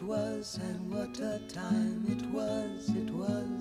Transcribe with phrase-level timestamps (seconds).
[0.00, 3.51] was, and what a time it was, it was.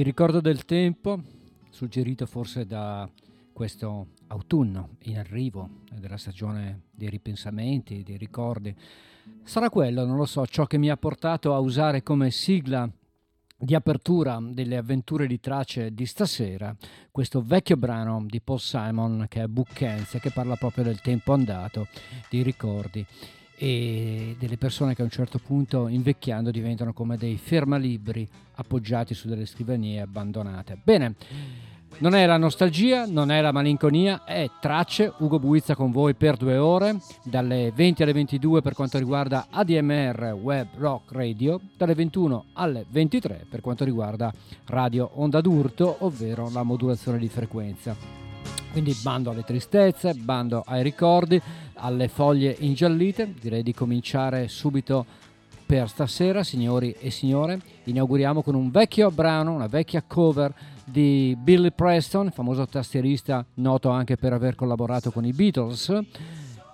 [0.00, 1.20] Il ricordo del tempo,
[1.68, 3.06] suggerito forse da
[3.52, 8.74] questo autunno in arrivo della stagione dei ripensamenti, dei ricordi,
[9.42, 12.90] sarà quello, non lo so, ciò che mi ha portato a usare come sigla
[13.58, 16.74] di apertura delle avventure di tracce di stasera
[17.10, 21.88] questo vecchio brano di Paul Simon che è Buckenze che parla proprio del tempo andato,
[22.30, 23.04] dei ricordi
[23.62, 29.28] e delle persone che a un certo punto invecchiando diventano come dei fermalibri appoggiati su
[29.28, 30.78] delle scrivanie abbandonate.
[30.82, 31.14] Bene,
[31.98, 35.12] non è la nostalgia, non è la malinconia, è tracce.
[35.18, 40.38] Ugo Buizza con voi per due ore, dalle 20 alle 22 per quanto riguarda ADMR
[40.40, 44.32] Web Rock Radio, dalle 21 alle 23 per quanto riguarda
[44.68, 47.94] Radio Onda d'Urto, ovvero la modulazione di frequenza.
[48.72, 51.40] Quindi bando alle tristezze, bando ai ricordi,
[51.80, 53.34] alle foglie ingiallite.
[53.40, 55.04] Direi di cominciare subito
[55.66, 57.60] per stasera, signori e signore.
[57.84, 60.52] Inauguriamo con un vecchio brano, una vecchia cover
[60.84, 65.96] di Billy Preston, famoso tastierista noto anche per aver collaborato con i Beatles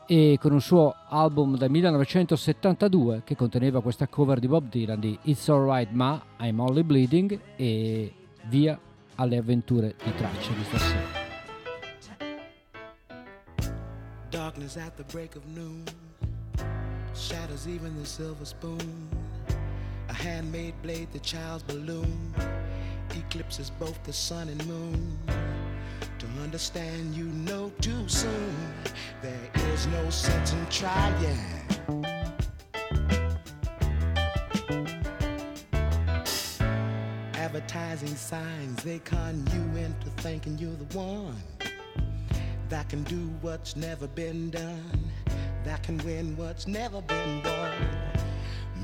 [0.06, 5.18] e con un suo album del 1972 che conteneva questa cover di Bob Dylan di
[5.22, 8.12] It's Alright Ma, I'm Only Bleeding e
[8.48, 8.78] via
[9.16, 11.25] alle avventure di tracce di stasera.
[14.30, 15.84] Darkness at the break of noon
[17.14, 19.08] shatters even the silver spoon.
[20.08, 22.34] A handmade blade, the child's balloon
[23.14, 25.18] eclipses both the sun and moon.
[26.18, 28.54] To understand you know too soon,
[29.22, 31.40] there is no sense in trying.
[37.34, 41.36] Advertising signs, they con you into thinking you're the one
[42.68, 45.12] that can do what's never been done,
[45.64, 47.72] that can win what's never been won.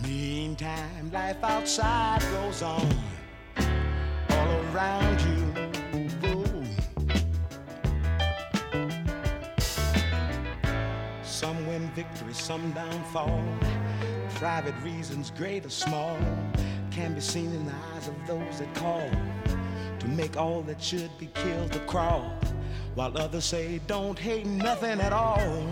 [0.03, 2.89] Meantime, life outside goes on
[4.31, 5.53] all around you.
[11.25, 13.43] Some win victory, some downfall.
[14.37, 16.17] Private reasons, great or small,
[16.91, 19.09] can be seen in the eyes of those that call
[19.99, 22.33] to make all that should be killed to crawl.
[22.95, 25.67] While others say, don't hate nothing at all,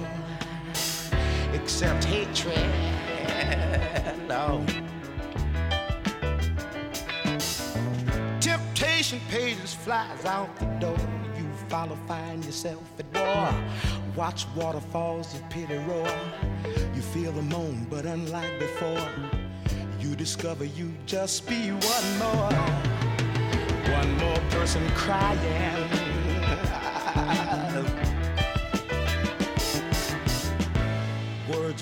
[1.53, 2.57] except hatred.
[4.27, 4.65] no.
[8.41, 10.97] Temptation pages flies out the door.
[11.37, 13.55] You follow, find yourself at war.
[14.17, 16.09] Watch waterfalls of pity roar.
[16.95, 19.09] You feel the moan, but unlike before,
[20.01, 22.53] you discover you just be one more.
[23.93, 25.90] One more person crying.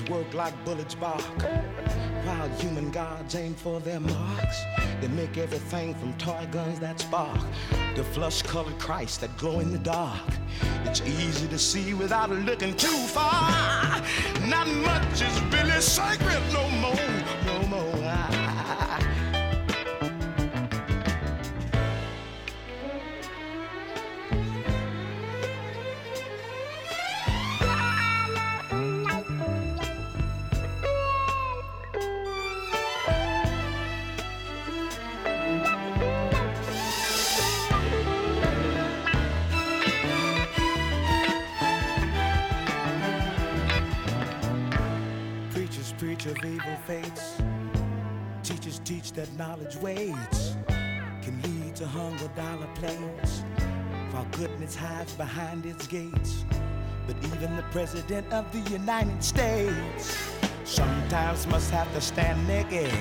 [0.06, 1.22] Work like bullets bark,
[2.24, 4.62] while human gods aim for their marks.
[5.00, 7.40] They make everything from toy guns that spark
[7.94, 10.22] to flush colored Christ that glow in the dark.
[10.84, 14.00] It's easy to see without looking too far.
[14.46, 17.37] Not much is really sacred no more.
[55.18, 56.44] Behind its gates.
[57.06, 60.32] But even the President of the United States
[60.64, 62.92] sometimes must have to stand naked.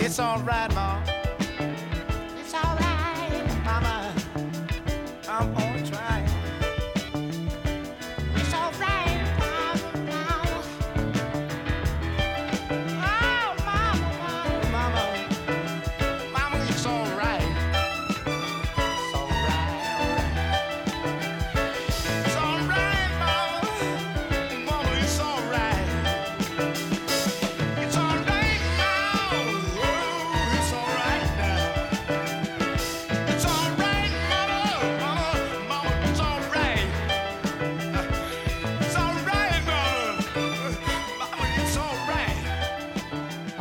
[0.00, 1.17] It's alright, Mom.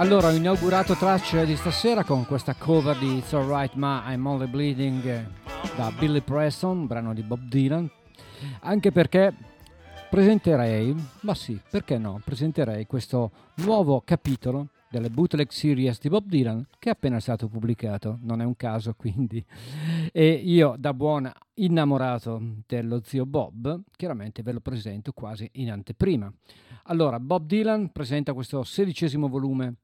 [0.07, 4.48] Allora, ho inaugurato tracce di stasera con questa cover di It's Alright Ma I'm Only
[4.48, 5.04] Bleeding
[5.75, 7.92] da Billy Preston, brano di Bob Dylan,
[8.62, 9.36] anche perché
[10.09, 16.65] presenterei, ma sì, perché no, presenterei questo nuovo capitolo delle bootleg series di Bob Dylan
[16.80, 19.44] che è appena stato pubblicato, non è un caso quindi.
[20.13, 26.31] E io da buon innamorato dello zio Bob, chiaramente ve lo presento quasi in anteprima.
[26.83, 29.75] Allora, Bob Dylan presenta questo sedicesimo volume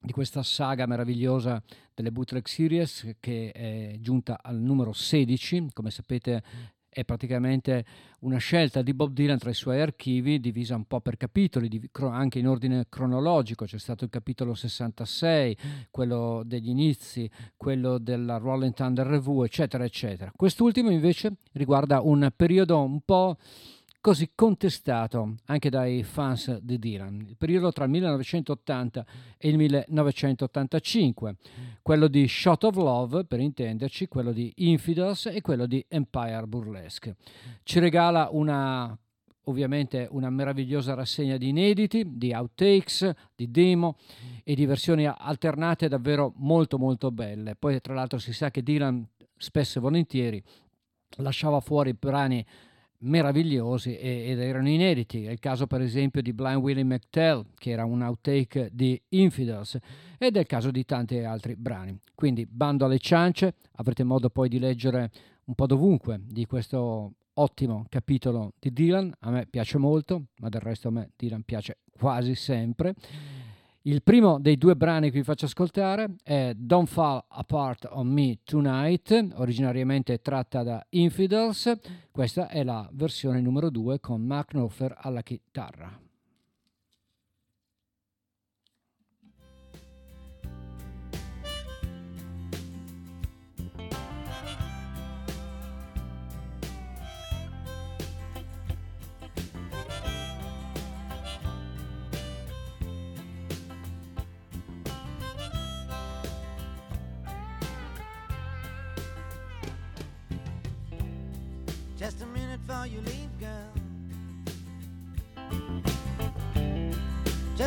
[0.00, 1.62] di questa saga meravigliosa
[1.94, 6.42] delle bootleg series che è giunta al numero 16, come sapete
[6.92, 7.84] è praticamente
[8.20, 11.68] una scelta di Bob Dylan tra i suoi archivi divisa un po' per capitoli,
[12.00, 13.64] anche in ordine cronologico.
[13.64, 15.56] C'è stato il capitolo 66,
[15.90, 20.32] quello degli inizi, quello della Rolling Thunder Review, eccetera, eccetera.
[20.34, 23.36] Quest'ultimo invece riguarda un periodo un po'
[24.00, 29.06] così contestato anche dai fans di Dylan, il periodo tra il 1980
[29.36, 31.36] e il 1985,
[31.82, 37.16] quello di Shot of Love, per intenderci, quello di Infidels e quello di Empire Burlesque.
[37.62, 38.96] Ci regala una
[39.44, 43.96] ovviamente una meravigliosa rassegna di inediti, di outtakes, di demo
[44.44, 47.56] e di versioni alternate davvero molto molto belle.
[47.56, 49.04] Poi tra l'altro si sa che Dylan
[49.36, 50.42] spesso e volentieri
[51.16, 52.44] lasciava fuori brani
[53.00, 55.24] meravigliosi ed erano inediti.
[55.24, 59.78] È il caso per esempio di Blind Willie McTell, che era un outtake di Infidels,
[60.18, 61.98] ed è il caso di tanti altri brani.
[62.14, 65.10] Quindi bando alle ciance, avrete modo poi di leggere
[65.44, 70.60] un po' dovunque di questo ottimo capitolo di Dylan, a me piace molto, ma del
[70.60, 72.94] resto a me Dylan piace quasi sempre.
[73.90, 78.38] Il primo dei due brani che vi faccio ascoltare è Don't Fall Apart on Me
[78.44, 81.76] Tonight, originariamente tratta da Infidels.
[82.12, 86.09] Questa è la versione numero 2 con Mark Knopfler alla chitarra.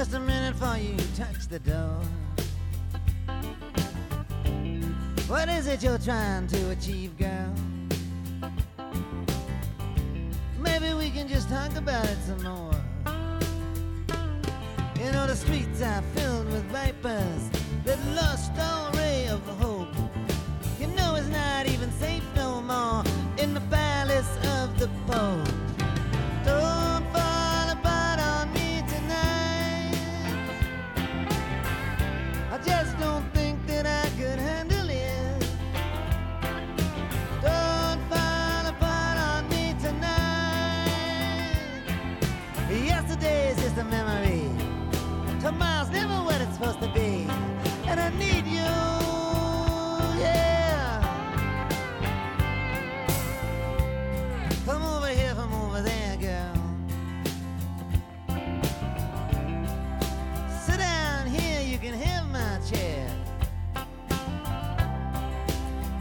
[0.04, 2.02] Just a minute before you touch the door.
[5.28, 7.54] What is it you're trying to achieve, girl?
[10.60, 12.76] Maybe we can just talk about it some more.
[15.00, 17.50] You know, the streets are filled with vipers
[17.86, 19.88] that lost all ray of hope.
[20.82, 23.06] You know, it's not even safe no more
[23.38, 25.63] in the palace of the Pope.
[46.96, 48.60] And I need you.
[50.22, 51.02] Yeah.
[54.68, 56.54] Over here from over there, girl.
[60.66, 63.10] Sit down here, you can have my chair.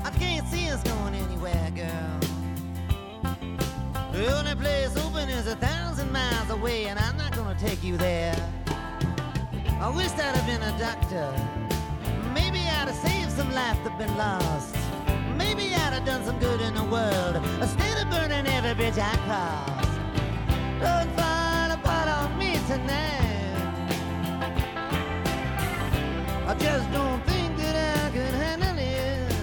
[0.05, 2.21] I can't see us going anywhere, girl.
[4.13, 7.97] The only place open is a thousand miles away, and I'm not gonna take you
[7.97, 8.52] there.
[9.83, 11.29] I wish I'd have been a doctor.
[12.33, 14.77] Maybe I'd have saved some life that been lost.
[15.37, 19.17] Maybe I'd have done some good in the world instead of burning every bridge I
[19.27, 19.91] crossed.
[20.79, 23.57] Don't fall apart on me tonight.
[26.47, 27.75] I just don't think that
[28.05, 29.35] I can handle it.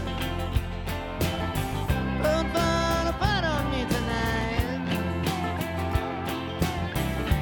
[2.24, 4.80] Don't fall apart on me tonight.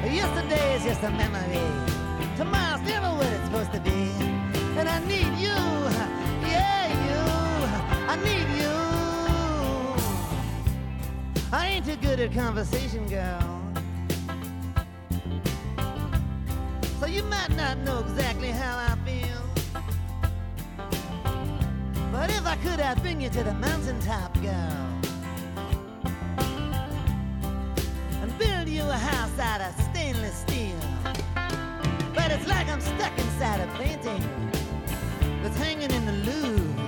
[0.04, 1.87] Yesterday is just a memory.
[2.38, 4.12] Tomorrow's never what it's supposed to be.
[4.78, 5.58] And I need you.
[6.46, 7.20] Yeah, you.
[8.06, 8.74] I need you.
[11.52, 13.60] I ain't too good at conversation, girl.
[17.00, 19.42] So you might not know exactly how I feel.
[22.12, 24.76] But if I could, I'd bring you to the mountaintop, girl.
[28.22, 29.87] And build you a house out of
[32.48, 34.22] like I'm stuck inside a painting
[35.42, 36.82] that's hanging in the Louvre.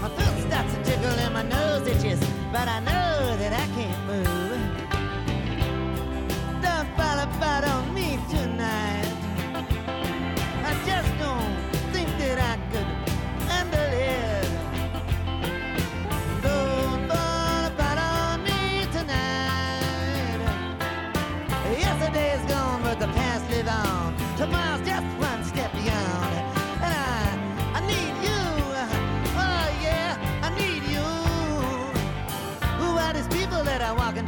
[0.00, 2.20] My throat starts to tickle and my nose itches,
[2.52, 4.60] but I know that I can't move.
[6.62, 7.64] Don't fall apart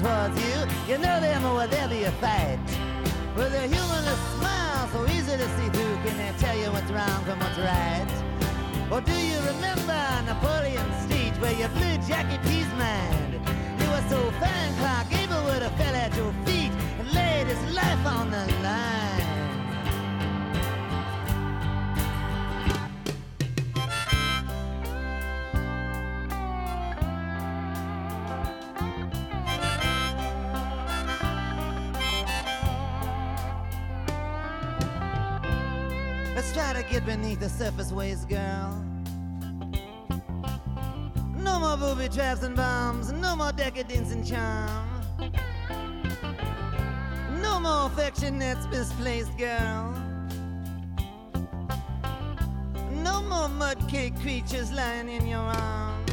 [0.07, 0.59] towards you.
[0.89, 2.59] You know them or there'll be a fight.
[3.37, 7.21] With a humorless smile so easy to see through, can they tell you what's wrong
[7.27, 8.13] from what's right?
[8.93, 13.33] Or do you remember Napoleon's speech where you blew Jackie P's mind?
[13.81, 17.63] You were so fine, Clark Gable would have fell at your feet and laid his
[17.75, 19.36] life on the line.
[37.07, 38.85] Beneath the surface waves, girl.
[41.37, 44.89] No more booby traps and bombs, no more decadence and charm.
[47.41, 49.95] No more affection that's misplaced, girl.
[52.91, 56.13] No more mudcake creatures lying in your arms.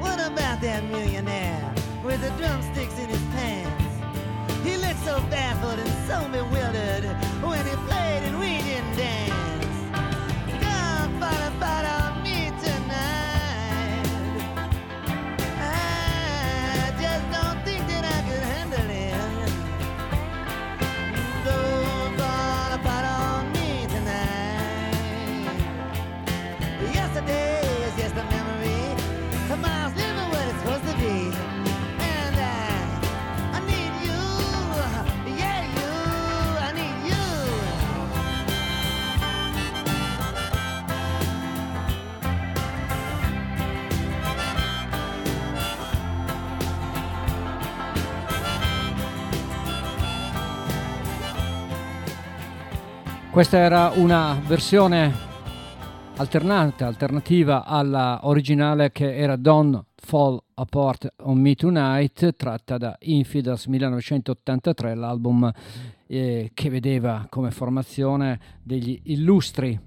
[0.00, 1.72] What about that millionaire
[2.04, 3.71] with the drumsticks in his pants?
[4.62, 7.04] He looked so baffled and so bewildered
[7.42, 9.76] when he played and we didn't dance.
[10.62, 12.01] Don't fall apart
[53.32, 55.10] Questa era una versione
[56.18, 63.64] alternata, alternativa alla originale che era Don't Fall Apart on Me Tonight, tratta da Infidels
[63.64, 65.50] 1983, l'album
[66.08, 69.80] eh, che vedeva come formazione degli illustri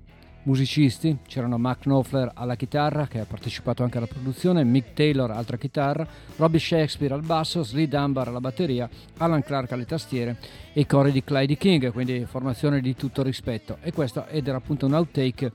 [0.46, 5.58] musicisti, c'erano Mark Knopfler alla chitarra che ha partecipato anche alla produzione, Mick Taylor altra
[5.58, 10.38] chitarra, Robbie Shakespeare al basso, Slee Dunbar alla batteria, Alan Clark alle tastiere
[10.74, 13.78] e i cori di Clyde King, quindi formazione di tutto rispetto.
[13.82, 15.52] E questo ed era appunto un outtake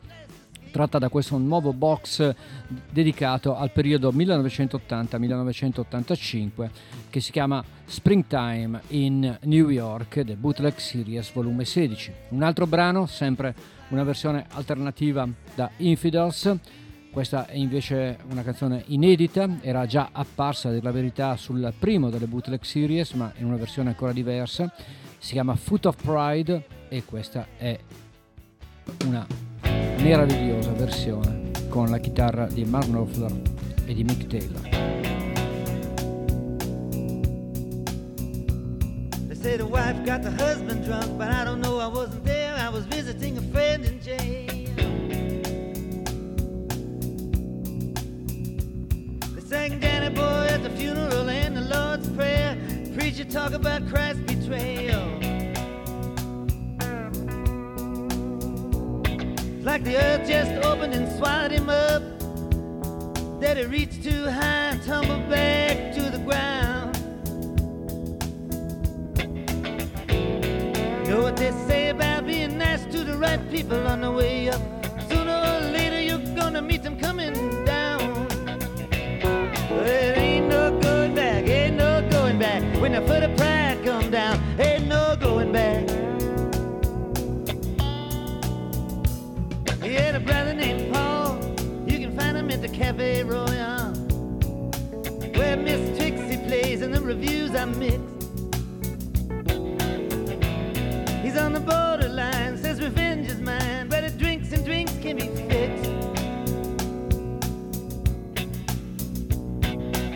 [0.70, 2.32] tratta da questo nuovo box
[2.90, 6.70] dedicato al periodo 1980-1985
[7.10, 12.12] che si chiama Springtime in New York, The Bootleg Series volume 16.
[12.28, 16.56] Un altro brano, sempre una versione alternativa da Infidels.
[17.10, 22.08] Questa è invece una canzone inedita, era già apparsa a dire la verità sul primo
[22.08, 24.72] delle bootleg series, ma in una versione ancora diversa.
[25.18, 27.78] Si chiama Foot of Pride e questa è
[29.06, 29.26] una
[29.98, 33.42] meravigliosa versione con la chitarra di Mark Knopfler
[33.86, 35.19] e di Mick Taylor.
[39.40, 42.54] Say the wife got the husband drunk, but I don't know, I wasn't there.
[42.54, 44.46] I was visiting a friend in jail.
[49.34, 52.58] They sang Danny Boy at the funeral and the Lord's Prayer.
[52.94, 55.08] Preacher talk about Christ's betrayal.
[59.56, 62.02] It's like the earth just opened and swallowed him up.
[63.40, 66.99] That he reached too high and tumbled back to the ground.
[71.20, 74.62] Know what they say about being nice to the right people on the way up.
[75.06, 77.34] Sooner or later you're gonna meet them coming
[77.66, 78.26] down.
[79.68, 82.62] But it ain't no going back, ain't no going back.
[82.80, 85.90] When the foot of pride come down, ain't no going back.
[89.82, 91.38] He had a brother named Paul.
[91.86, 93.92] You can find him at the Cafe Royal.
[95.36, 97.99] Where Miss Trixie plays and the reviews are mixed.
[101.40, 105.84] On the borderline, says revenge is mine, but it drinks and drinks can be fixed.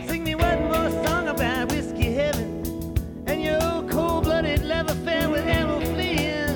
[0.09, 2.95] Sing me one more song about whiskey heaven
[3.27, 6.51] and your old cold-blooded love affair with Errol Flynn.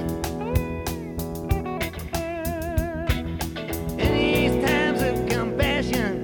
[3.99, 6.23] In these times of compassion,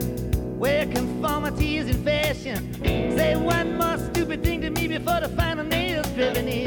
[0.59, 2.75] where conformity is in fashion,
[3.17, 6.63] say one more stupid thing to me before the final nail's driven in.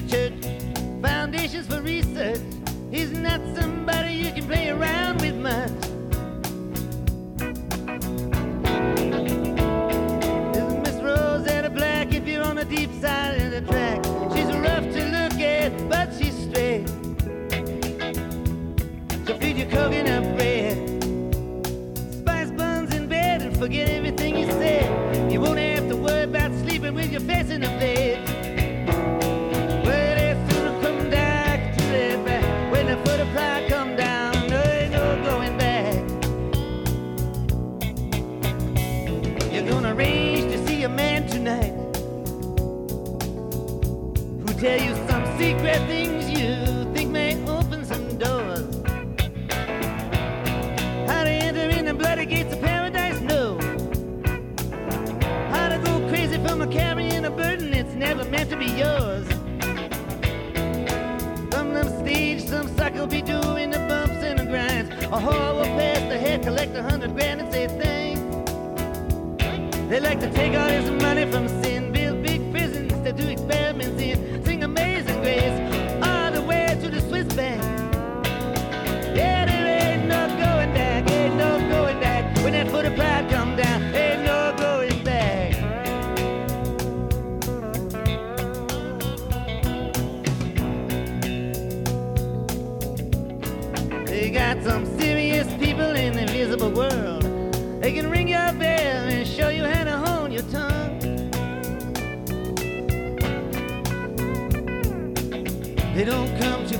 [0.00, 0.32] The church,
[1.00, 2.40] foundations for research.
[2.90, 5.70] He's not somebody you can play around with much.
[10.52, 14.04] This is Miss Rosetta Black if you're on the deep side of the track.
[14.34, 16.88] She's rough to look at, but she's straight.
[19.28, 20.76] So feed your coconut bread,
[22.12, 25.30] spice buns in bed, and forget everything you said.
[25.30, 27.93] You won't have to worry about sleeping with your face in the bed.
[69.94, 71.73] They like to take all this money from sin,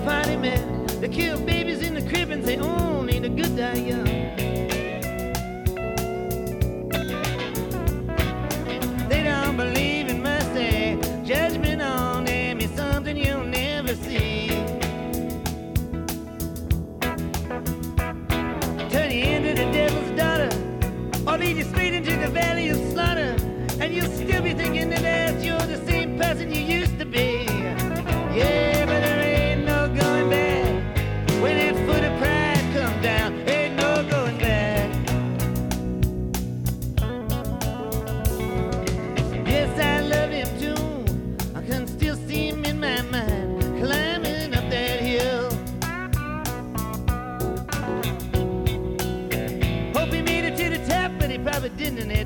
[0.04, 0.86] party men.
[1.00, 4.03] They kill babies in the crib and say oh, only the good die young.
[51.76, 52.23] didn't it?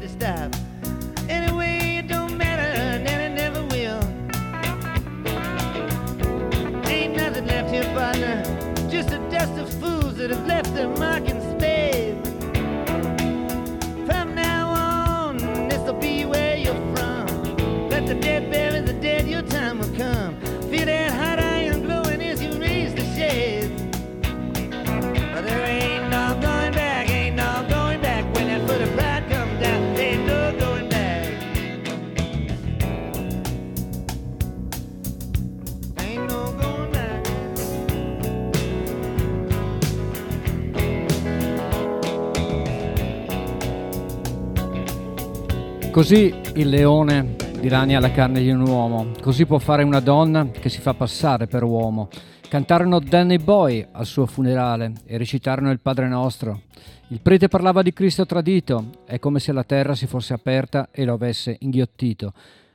[45.99, 50.69] Così il leone dilania la carne di un uomo, così può fare una donna che
[50.69, 52.09] si fa passare per uomo.
[52.49, 56.63] Cantarono Danny Boy al suo funerale e recitarono il Padre Nostro.
[57.09, 61.05] Il prete parlava di Cristo tradito, è come se la terra si fosse aperta e
[61.05, 62.33] lo avesse inghiottito.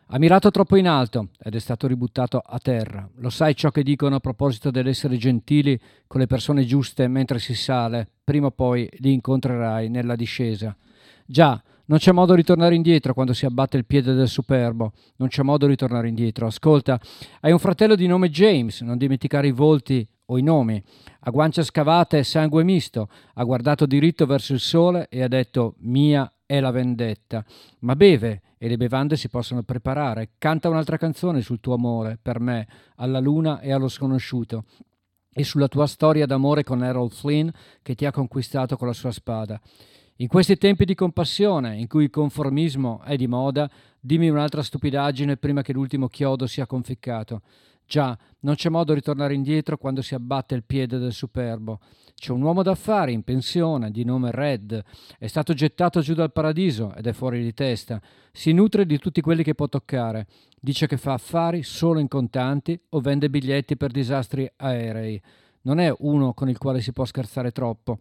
[0.08, 3.08] Ha mirato troppo in alto ed è stato ributtato a terra.
[3.20, 7.56] Lo sai ciò che dicono a proposito dell'essere gentili con le persone giuste mentre si
[7.56, 8.06] sale?
[8.22, 10.76] Prima o poi li incontrerai nella discesa.
[11.26, 14.94] Già, non c'è modo di tornare indietro quando si abbatte il piede del superbo.
[15.18, 16.48] Non c'è modo di tornare indietro.
[16.48, 17.00] Ascolta,
[17.42, 20.82] hai un fratello di nome James, non dimenticare i volti o i nomi.
[21.22, 25.76] A guance scavate e sangue misto, ha guardato diritto verso il sole e ha detto
[25.80, 27.44] mia è la vendetta.
[27.80, 30.32] Ma beve e le bevande si possono preparare.
[30.38, 34.64] Canta un'altra canzone sul tuo amore, per me, alla luna e allo sconosciuto.
[35.34, 37.50] E sulla tua storia d'amore con Errol Flynn
[37.82, 39.60] che ti ha conquistato con la sua spada.
[40.18, 43.68] In questi tempi di compassione, in cui il conformismo è di moda,
[44.00, 47.42] dimmi un'altra stupidaggine prima che l'ultimo chiodo sia conficcato.
[47.86, 51.80] Già, non c'è modo di tornare indietro quando si abbatte il piede del superbo.
[52.14, 54.84] C'è un uomo d'affari in pensione di nome Red,
[55.18, 58.00] è stato gettato giù dal paradiso ed è fuori di testa.
[58.32, 60.28] Si nutre di tutti quelli che può toccare.
[60.60, 65.20] Dice che fa affari solo in contanti o vende biglietti per disastri aerei.
[65.64, 68.00] Non è uno con il quale si può scherzare troppo.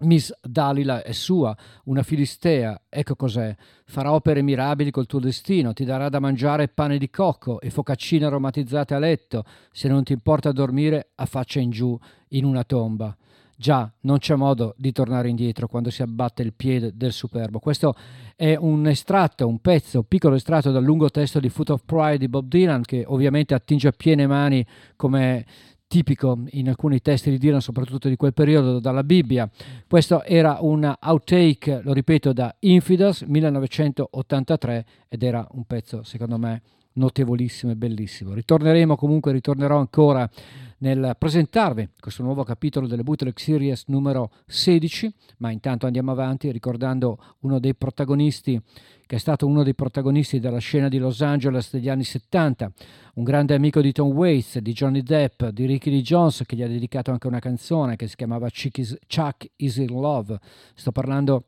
[0.00, 3.54] Miss Dalila è sua, una filistea, ecco cos'è.
[3.86, 8.26] Farà opere mirabili col tuo destino, ti darà da mangiare pane di cocco e focaccine
[8.26, 13.16] aromatizzate a letto, se non ti importa dormire a faccia in giù in una tomba.
[13.58, 17.58] Già, non c'è modo di tornare indietro quando si abbatte il piede del superbo.
[17.58, 17.94] Questo
[18.36, 22.18] è un estratto, un pezzo, un piccolo estratto dal lungo testo di Foot of Pride
[22.18, 25.46] di Bob Dylan che ovviamente attinge a piene mani come
[25.86, 29.48] tipico in alcuni testi di Dylan, soprattutto di quel periodo, dalla Bibbia.
[29.88, 36.62] Questo era un outtake, lo ripeto, da Infidels 1983 ed era un pezzo, secondo me,
[36.94, 38.34] notevolissimo e bellissimo.
[38.34, 40.28] Ritorneremo comunque, ritornerò ancora
[40.78, 47.18] nel presentarvi questo nuovo capitolo delle Bootleg Series numero 16, ma intanto andiamo avanti ricordando
[47.40, 48.60] uno dei protagonisti
[49.06, 52.72] che è stato uno dei protagonisti della scena di Los Angeles degli anni 70,
[53.14, 56.62] un grande amico di Tom Waits, di Johnny Depp, di Ricky Lee Jones che gli
[56.62, 60.38] ha dedicato anche una canzone che si chiamava Chuck is, Chuck is in Love.
[60.74, 61.44] Sto parlando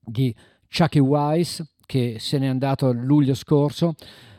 [0.00, 0.34] di
[0.68, 3.94] Chucky Wise che se n'è andato luglio scorso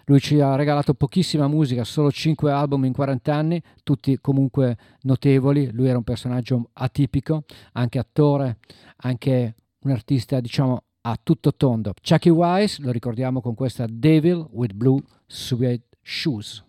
[0.06, 5.72] lui ci ha regalato pochissima musica, solo 5 album in 40 anni, tutti comunque notevoli.
[5.72, 8.58] Lui era un personaggio atipico, anche attore,
[8.98, 11.94] anche un artista, diciamo, a tutto tondo.
[12.02, 16.63] Chucky Wise lo ricordiamo con questa Devil with Blue Suede Shoes.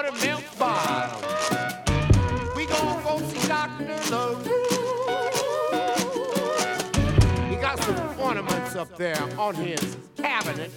[0.00, 1.20] Buttermilk bottom.
[2.54, 3.84] We gon' go see Dr.
[4.12, 4.44] LaRue.
[7.50, 10.70] He got some ornaments up there on his cabinet.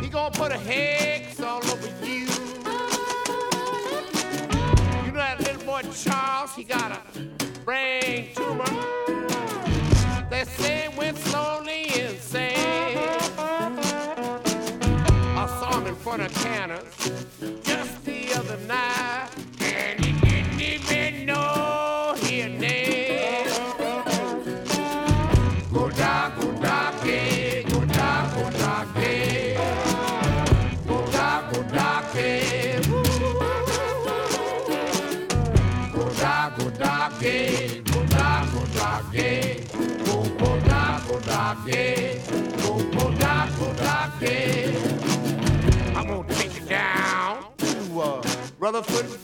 [0.00, 2.28] He gonna put a hex all over you.
[5.04, 7.00] You know that little boy Charles, he got a
[7.64, 8.64] brain tumor.
[10.30, 12.54] They say went slowly insane.
[15.36, 16.73] I saw him in front of Canner's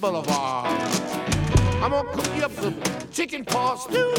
[0.01, 0.67] Boulevard.
[1.83, 2.75] I'm gonna cook you up some
[3.13, 4.15] chicken paw stew.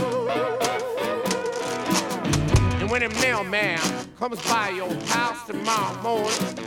[2.80, 3.80] And when a mailman
[4.18, 6.58] comes by your house tomorrow morning,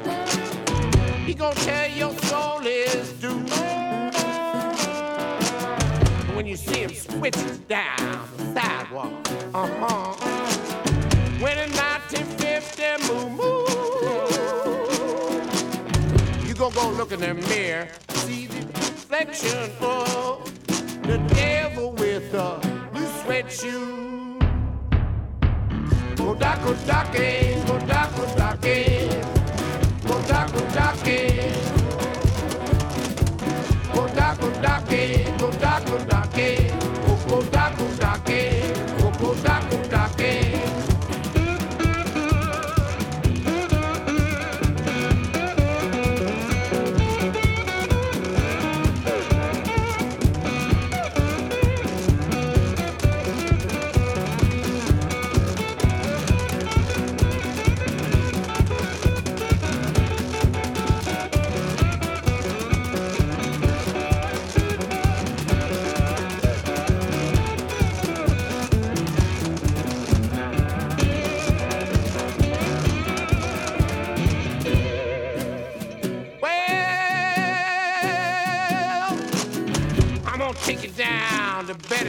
[1.25, 3.45] he gonna tell your soul is due.
[6.27, 9.13] And when you see him switching down the sidewalk,
[9.55, 10.45] uh-huh.
[11.41, 13.54] When in 1950 moo
[16.75, 20.45] go look in the mirror, see the reflection of
[21.03, 22.59] the devil with a
[22.93, 24.41] blue sweatshirt.
[26.17, 29.09] Kodako dake, kodako dake,
[30.05, 31.19] kodako dake,
[33.93, 35.24] kodako dake.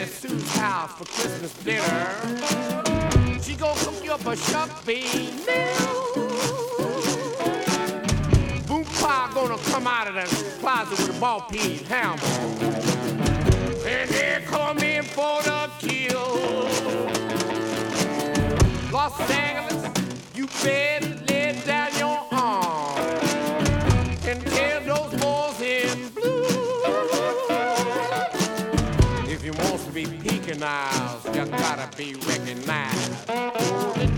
[0.05, 3.41] Betty Sue's house for Christmas dinner.
[3.41, 6.13] She gonna cook you up a shark bean meal.
[8.67, 12.21] Boom Pa gonna come out of the closet with a ball peen hammer.
[13.87, 16.69] And here come in for the kill.
[18.91, 19.89] Los Angeles,
[20.35, 22.94] you better let down your arm
[30.65, 34.14] You gotta be recognized.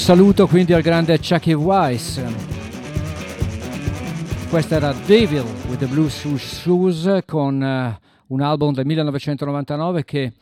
[0.00, 2.22] Saluto quindi al grande Chucky Weiss.
[4.48, 10.32] Questa era Devil with the Blue Shoes con eh, un album del 1999 che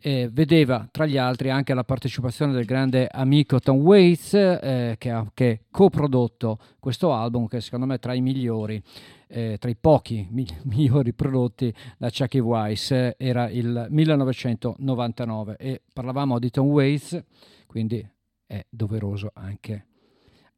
[0.00, 5.10] eh, vedeva tra gli altri anche la partecipazione del grande amico Tom Waits eh, che
[5.10, 8.82] ha che coprodotto questo album che secondo me è tra i migliori,
[9.28, 16.38] eh, tra i pochi mi- migliori prodotti da Chucky Weiss era il 1999 e parlavamo
[16.38, 17.22] di Tom Waits
[17.66, 18.12] quindi
[18.46, 19.86] è doveroso anche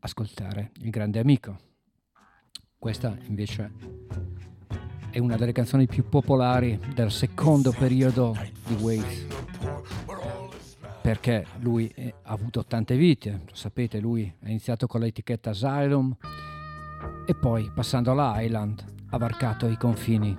[0.01, 1.59] ascoltare il grande amico.
[2.79, 3.73] Questa invece
[5.11, 9.27] è una delle canzoni più popolari del secondo periodo di Waits
[11.07, 16.13] perché lui eh, ha avuto tante vite, lo sapete, lui ha iniziato con l'etichetta Asylum
[17.25, 20.37] e poi passando alla Island ha varcato i confini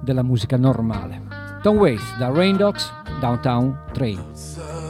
[0.00, 1.20] della musica normale.
[1.60, 4.81] Tom Waits da Rain Dogs Downtown Train.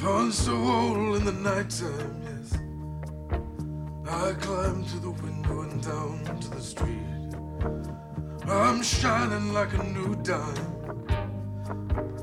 [0.00, 2.58] Punched a hole in the nighttime, yes.
[4.08, 7.34] I climb to the window and down to the street.
[8.48, 11.04] I'm shining like a new dime.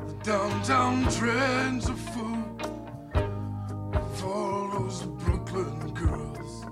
[0.07, 2.43] The downtown trends are full
[4.15, 6.65] for all those Brooklyn girls.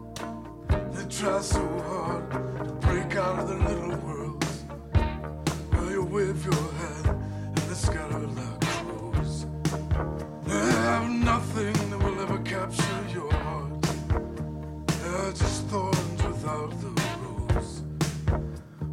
[0.69, 4.63] They try so hard to break out of their little worlds.
[5.71, 8.25] Well, you wave your hand and they scatter.
[8.25, 8.54] They
[10.85, 13.81] have nothing that will ever capture your heart.
[15.01, 17.81] They're just thorns without the rose.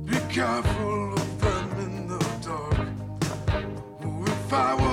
[0.07, 2.89] Be careful of them in the dark.
[4.05, 4.92] Oh, if I was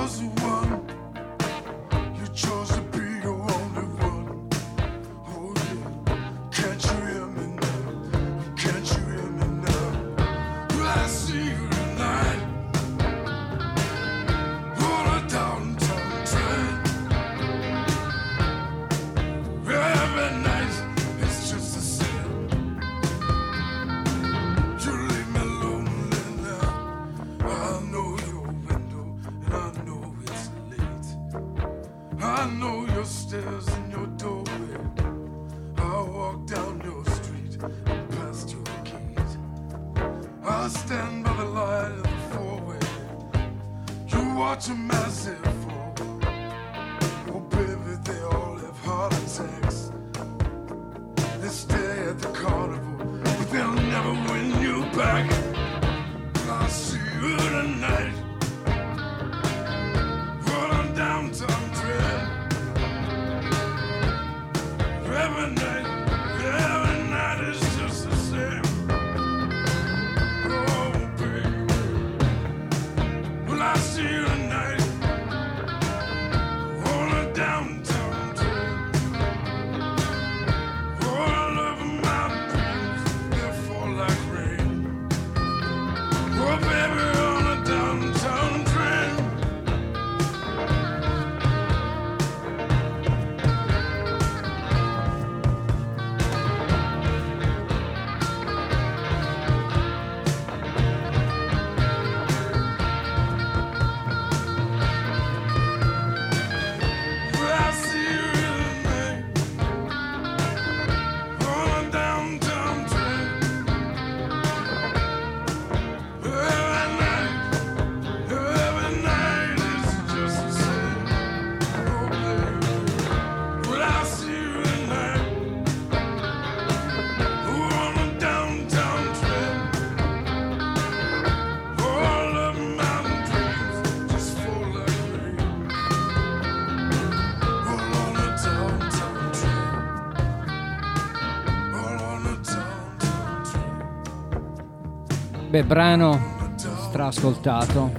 [145.60, 146.18] Beh, brano
[146.56, 147.92] strascoltato,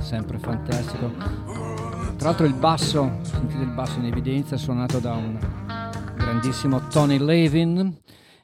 [0.00, 1.12] sempre fantastico.
[2.16, 5.38] Tra l'altro il basso, sentite il basso in evidenza, suonato da un
[6.16, 7.96] grandissimo Tony Levin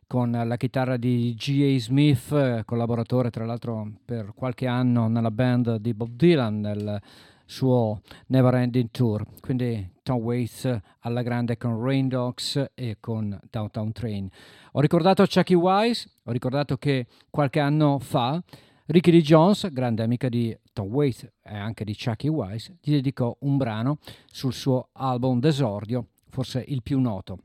[0.07, 1.81] con la chitarra di G.A.
[1.81, 7.03] Smith, collaboratore tra l'altro per qualche anno nella band di Bob Dylan nel
[7.45, 9.27] suo Never Ending Tour.
[9.41, 14.29] Quindi Tom Waits alla grande con Rain Dogs e con Downtown Train.
[14.73, 18.43] Ho ricordato Chucky Wise, ho ricordato che qualche anno fa
[18.87, 19.23] Ricky D.
[19.23, 23.99] Jones, grande amica di Tom Waits e anche di Chucky Wise, gli dedicò un brano
[24.27, 27.39] sul suo album d'esordio, forse il più noto.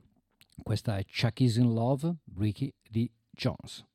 [0.61, 3.09] Questa è Chucky's in Love, Ricky D.
[3.31, 3.85] Jones.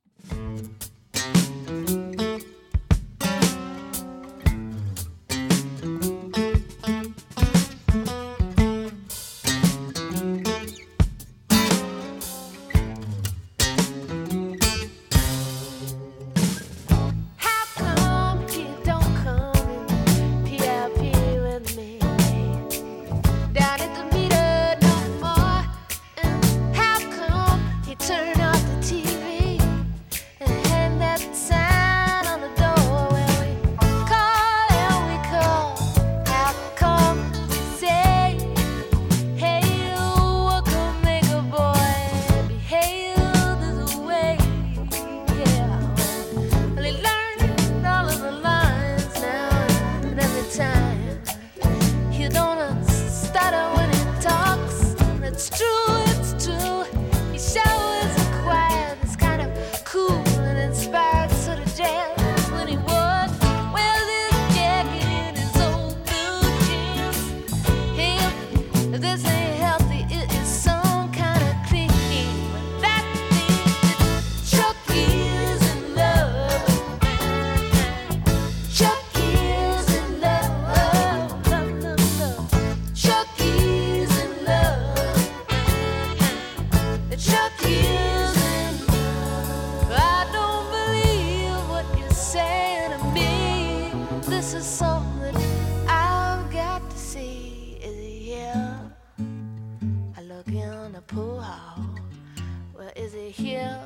[103.63, 103.81] here?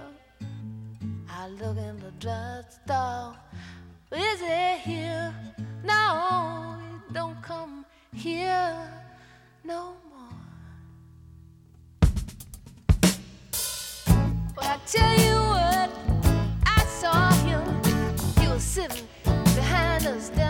[1.28, 3.36] I look in the drugstore.
[4.12, 5.34] Is it here?
[5.84, 8.76] No, it don't come here
[9.64, 10.38] no more.
[14.56, 15.90] Well, I tell you what,
[16.64, 17.62] I saw him.
[18.40, 19.06] He was sitting
[19.54, 20.45] behind us.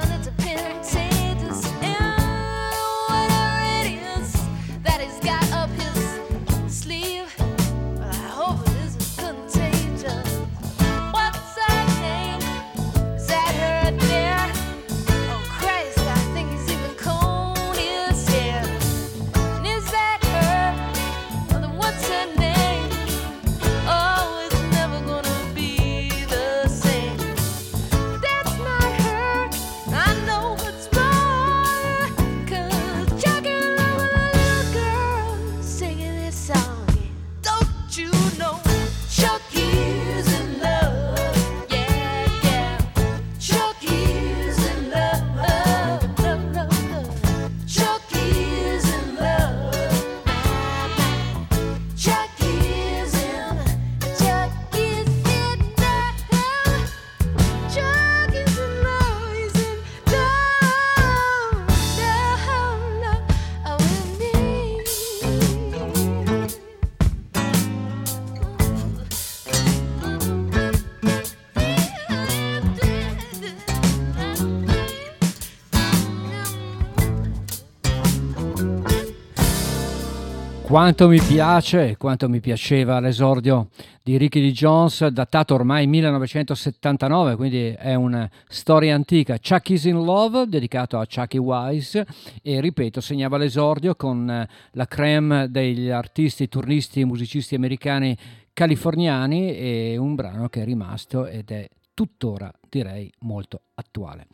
[80.77, 83.71] Quanto mi piace, quanto mi piaceva l'esordio
[84.03, 84.53] di Ricky D.
[84.53, 89.39] Jones, datato ormai 1979, quindi è una storia antica.
[89.39, 92.07] Chucky's in Love, dedicato a Chucky Wise,
[92.43, 98.15] e ripeto, segnava l'esordio con la creme degli artisti, turnisti e musicisti americani
[98.53, 104.27] californiani e un brano che è rimasto ed è tuttora, direi, molto attuale.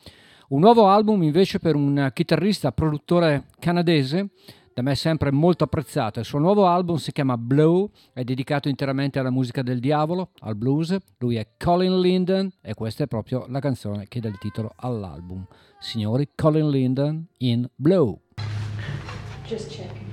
[0.49, 4.31] Un nuovo album invece per un chitarrista, produttore canadese,
[4.75, 6.21] da me sempre molto apprezzato.
[6.21, 10.57] Il suo nuovo album si chiama Blow, è dedicato interamente alla musica del diavolo, al
[10.57, 10.97] blues.
[11.19, 15.47] Lui è Colin Linden e questa è proprio la canzone che dà il titolo all'album.
[15.79, 18.21] Signori, Colin Linden in Blow.
[19.45, 20.11] Just checking.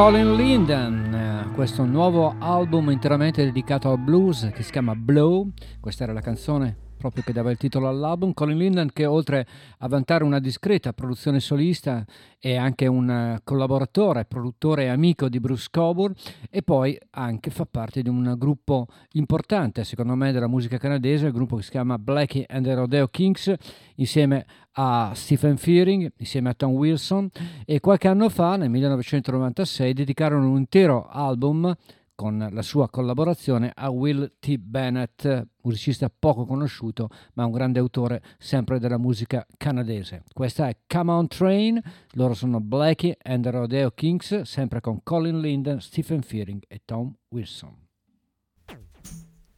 [0.00, 6.04] Colin Linden, eh, questo nuovo album interamente dedicato al blues che si chiama Blow, questa
[6.04, 8.34] era la canzone proprio che dava il titolo all'album.
[8.34, 9.46] Colin Linden che oltre
[9.78, 12.04] a vantare una discreta produzione solista
[12.38, 16.14] è anche un eh, collaboratore, produttore e amico di Bruce Coburn
[16.50, 21.32] e poi anche fa parte di un gruppo importante secondo me della musica canadese, il
[21.32, 23.52] gruppo che si chiama Blackie and the Rodeo Kings
[23.96, 27.30] insieme a Stephen Fearing, insieme a Tom Wilson
[27.64, 31.74] e qualche anno fa nel 1996 dedicarono un intero album
[32.20, 34.58] con la sua collaborazione a Will T.
[34.58, 40.24] Bennett, musicista poco conosciuto ma un grande autore sempre della musica canadese.
[40.30, 41.80] Questa è Come On Train,
[42.12, 47.10] loro sono Blackie and the Rodeo Kings, sempre con Colin Linden, Stephen Fearing e Tom
[47.30, 47.88] Wilson.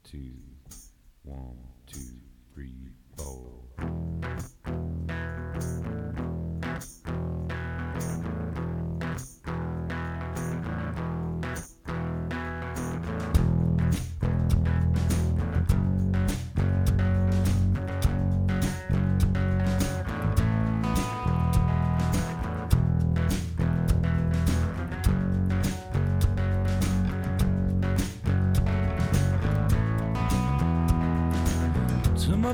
[0.03, 0.21] Two,
[1.25, 1.63] one.
[3.83, 4.52] my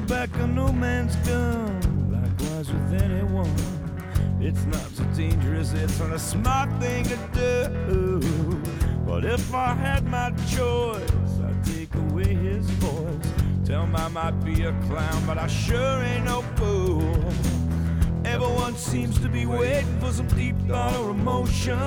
[0.09, 3.55] back a no man's gun, likewise with anyone.
[4.41, 8.63] It's not so dangerous, it's not a smart thing to do.
[9.07, 11.11] But if I had my choice,
[11.45, 13.33] I'd take away his voice.
[13.67, 17.03] Tell him I might be a clown, but I sure ain't no fool.
[18.25, 21.79] Everyone seems to be waiting for some deep thought or emotion.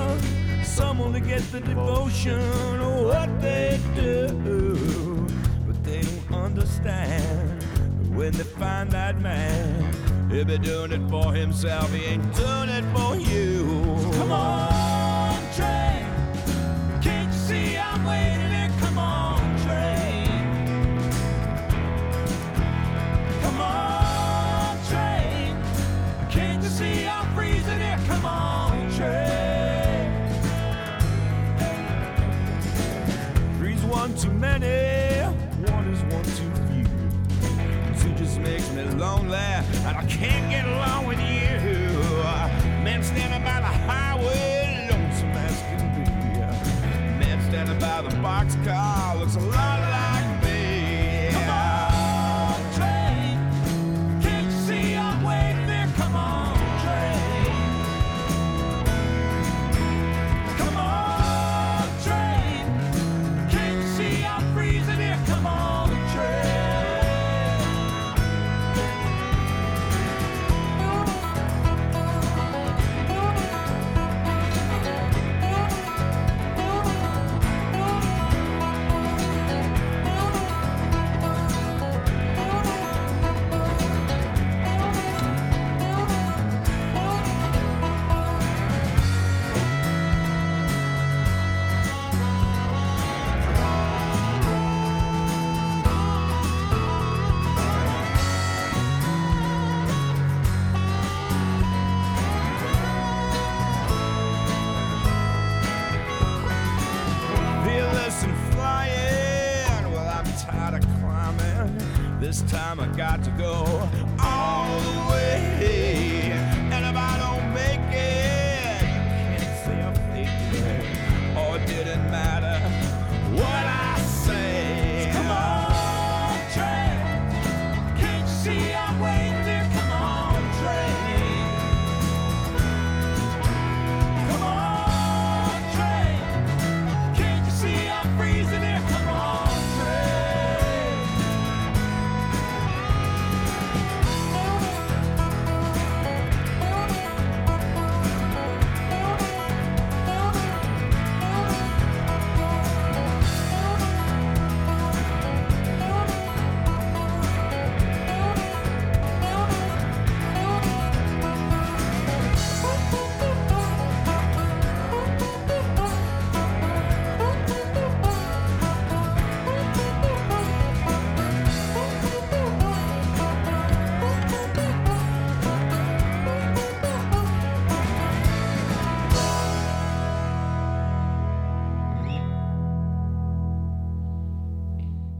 [0.62, 2.38] Someone to get the devotion
[2.80, 5.26] of what they do.
[5.66, 7.51] But they don't understand
[8.14, 10.30] when they find that man.
[10.30, 13.98] He'll be doing it for himself, he ain't doing it for you.
[14.14, 14.71] Come on,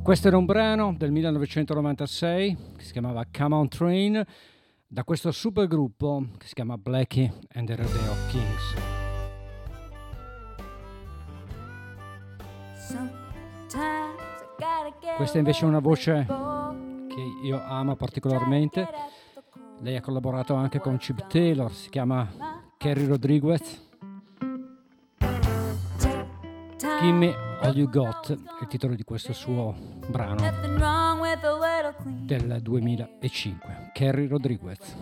[0.02, 4.24] Questo era un brano del 1996 che si chiamava Come On Train
[4.84, 8.74] da questo supergruppo che si chiama Blackie and the Rodeo Kings.
[15.16, 18.88] Questa invece è una voce che io amo particolarmente.
[19.82, 22.28] Lei ha collaborato anche con Chip Taylor, si chiama
[22.76, 23.88] Kerry Rodriguez.
[27.02, 29.72] Me All You Got è il titolo di questo suo
[30.08, 30.40] brano
[32.24, 33.90] del 2005.
[33.92, 34.96] Kerry Rodriguez.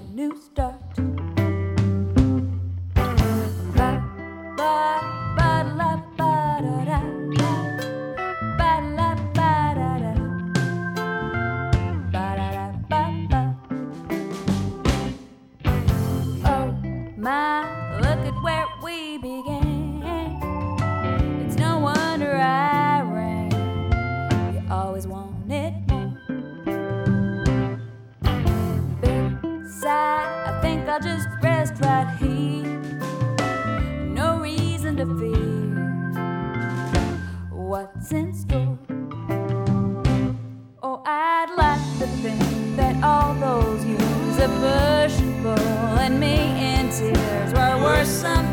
[43.03, 46.37] All those years of push and pull and me
[46.75, 48.50] in tears were worth something.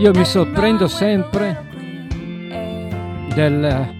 [0.00, 1.68] Io mi sorprendo sempre
[3.34, 3.94] del,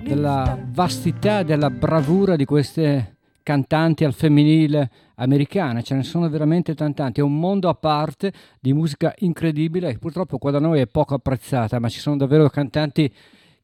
[0.00, 7.18] della vastità, della bravura di queste cantanti al femminile americane, ce ne sono veramente tanti,
[7.18, 11.14] è un mondo a parte di musica incredibile che purtroppo qua da noi è poco
[11.14, 13.12] apprezzata, ma ci sono davvero cantanti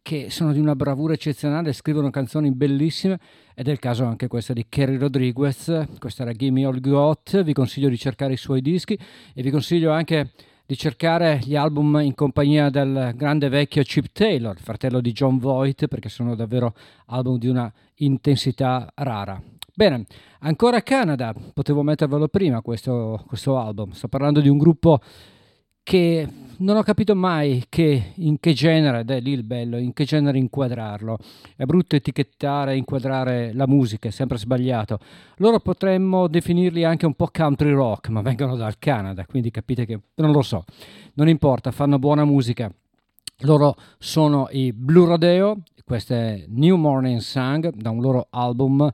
[0.02, 3.20] che sono di una bravura eccezionale, scrivono canzoni bellissime
[3.54, 7.52] ed è il caso anche questa di Kerry Rodriguez, questa era Gimme All Got, vi
[7.52, 8.98] consiglio di cercare i suoi dischi
[9.32, 10.32] e vi consiglio anche
[10.66, 15.88] di cercare gli album in compagnia del grande vecchio Chip Taylor, fratello di John Voight,
[15.88, 16.74] perché sono davvero
[17.06, 19.40] album di una intensità rara.
[19.74, 20.06] Bene,
[20.40, 25.00] ancora Canada, potevo mettervelo prima questo, questo album, sto parlando di un gruppo
[25.84, 29.92] che non ho capito mai che, in che genere, ed è lì il bello, in
[29.92, 31.18] che genere inquadrarlo.
[31.54, 34.98] È brutto etichettare inquadrare la musica, è sempre sbagliato.
[35.36, 40.00] Loro potremmo definirli anche un po' country rock, ma vengono dal Canada, quindi capite che
[40.16, 40.64] non lo so.
[41.14, 42.72] Non importa, fanno buona musica.
[43.40, 48.90] Loro sono i Blue Rodeo, questo è New Morning Song, da un loro album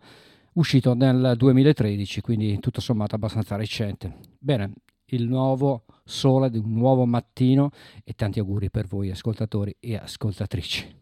[0.54, 4.12] uscito nel 2013, quindi tutto sommato abbastanza recente.
[4.38, 4.72] Bene,
[5.06, 7.70] il nuovo sole di un nuovo mattino
[8.04, 10.99] e tanti auguri per voi ascoltatori e ascoltatrici.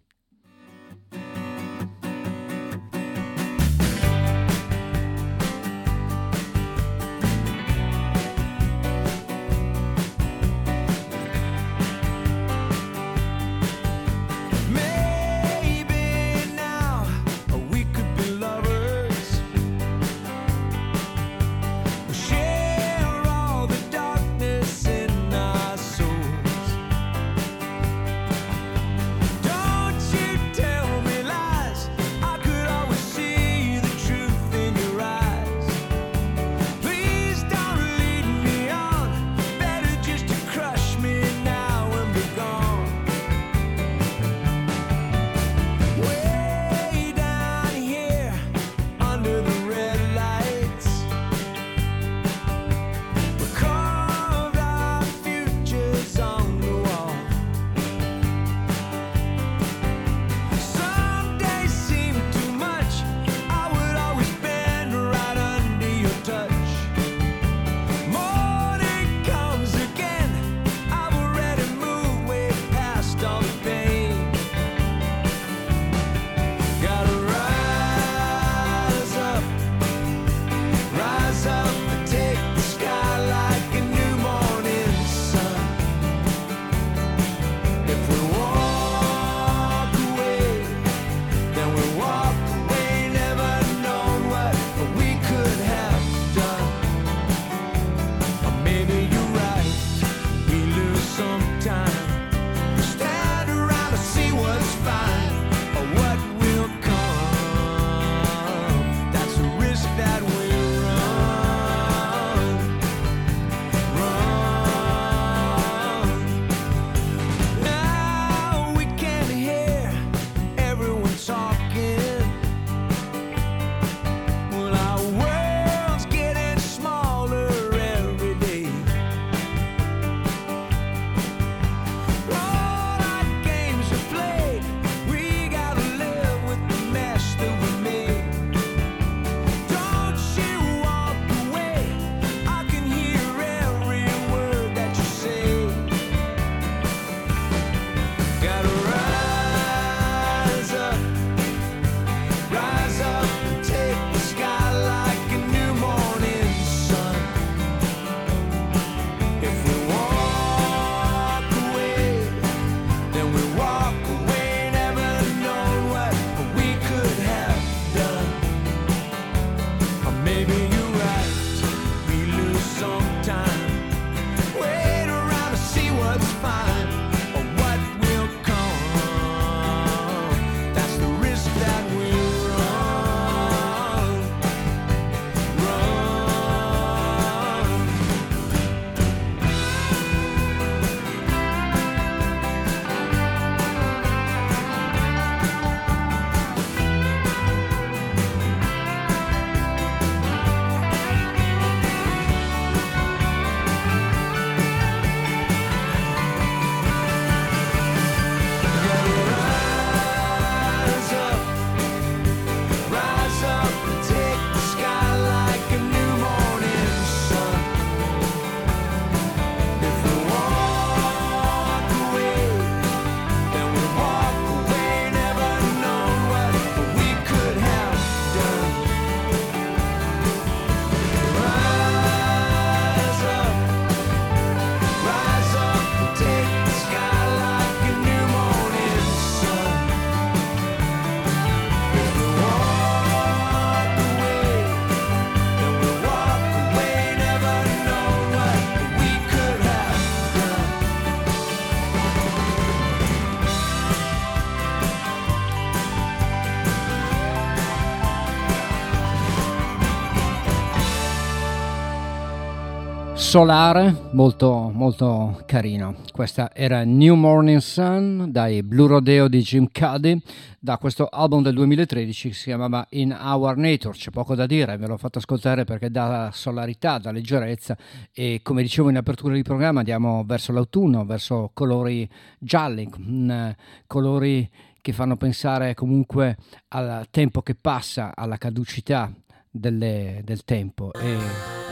[263.28, 265.96] Solare, molto, molto carino.
[266.12, 270.18] Questa era New Morning Sun dai Blue Rodeo di Jim Cuddy,
[270.58, 273.94] da questo album del 2013 che si chiamava In Our Nature.
[273.94, 277.76] C'è poco da dire, ve l'ho fatto ascoltare perché dà solarità, dà leggerezza
[278.14, 282.08] e come dicevo in apertura di programma andiamo verso l'autunno, verso colori
[282.38, 283.50] gialli, mh,
[283.86, 284.48] colori
[284.80, 289.12] che fanno pensare comunque al tempo che passa, alla caducità
[289.50, 290.94] delle, del tempo.
[290.94, 291.66] E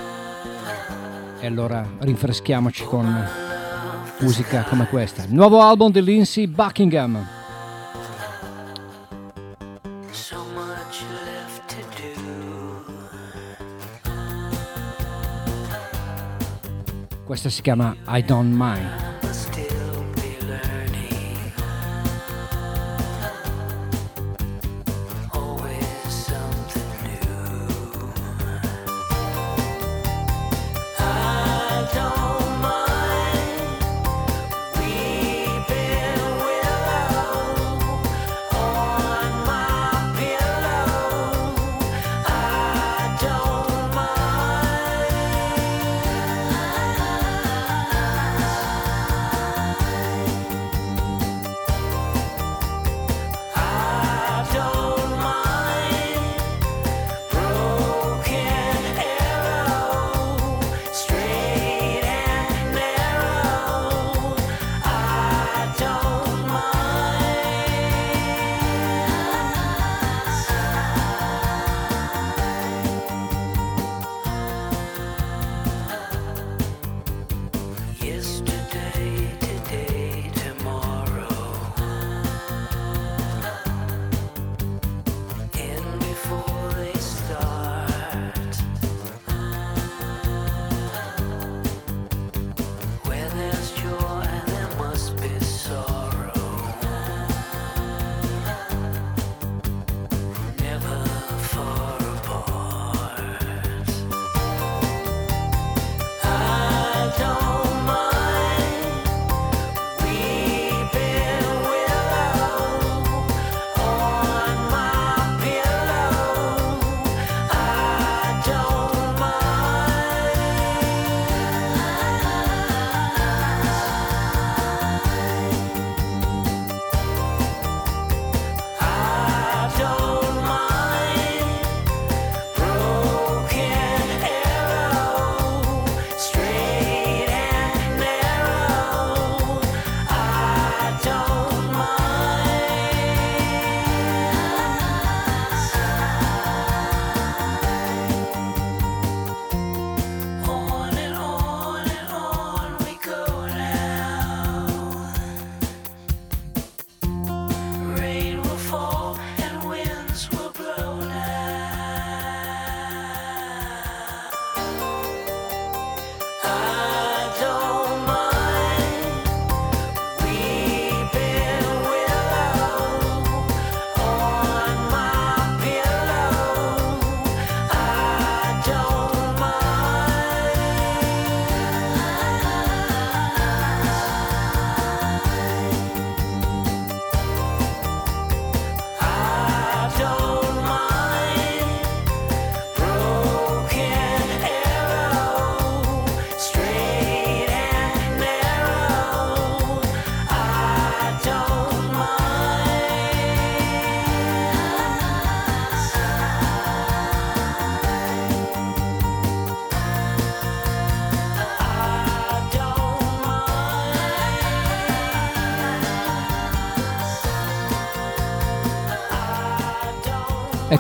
[1.47, 3.25] e allora rinfreschiamoci con
[4.21, 5.23] musica come questa.
[5.23, 7.25] Il nuovo album di Lindsay Buckingham.
[17.25, 19.16] Questa si chiama I Don't Mind.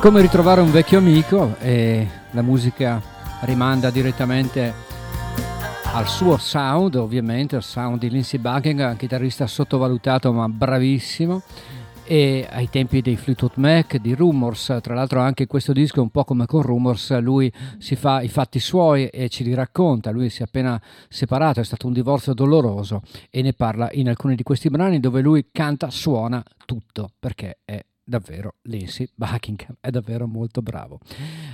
[0.07, 3.03] Come ritrovare un vecchio amico e la musica
[3.41, 4.73] rimanda direttamente
[5.83, 11.43] al suo sound, ovviamente, al sound di Lindsey Buckingham, chitarrista sottovalutato ma bravissimo,
[12.05, 16.23] e ai tempi dei Fleetwood Mac, di Rumors, tra l'altro anche questo disco un po'
[16.23, 20.43] come con Rumors, lui si fa i fatti suoi e ce li racconta, lui si
[20.43, 24.69] è appena separato, è stato un divorzio doloroso e ne parla in alcuni di questi
[24.69, 31.01] brani dove lui canta, suona tutto, perché è davvero Lindsay Buckingham, è davvero molto bravo.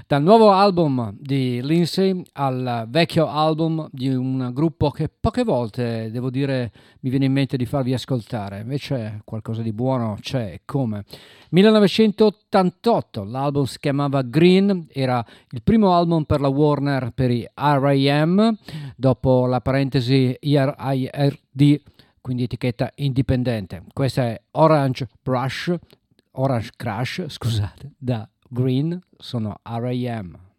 [0.07, 6.29] Dal nuovo album di Lindsay al vecchio album di un gruppo che poche volte, devo
[6.29, 11.05] dire, mi viene in mente di farvi ascoltare, invece qualcosa di buono c'è, come
[11.51, 18.57] 1988, l'album si chiamava Green, era il primo album per la Warner per i R.I.M.,
[18.97, 21.81] dopo la parentesi IRIRD
[22.23, 23.83] quindi etichetta indipendente.
[23.93, 25.75] Questa è Orange Brush,
[26.33, 30.52] Orange Crash, scusate, da Green, sono R.A.M.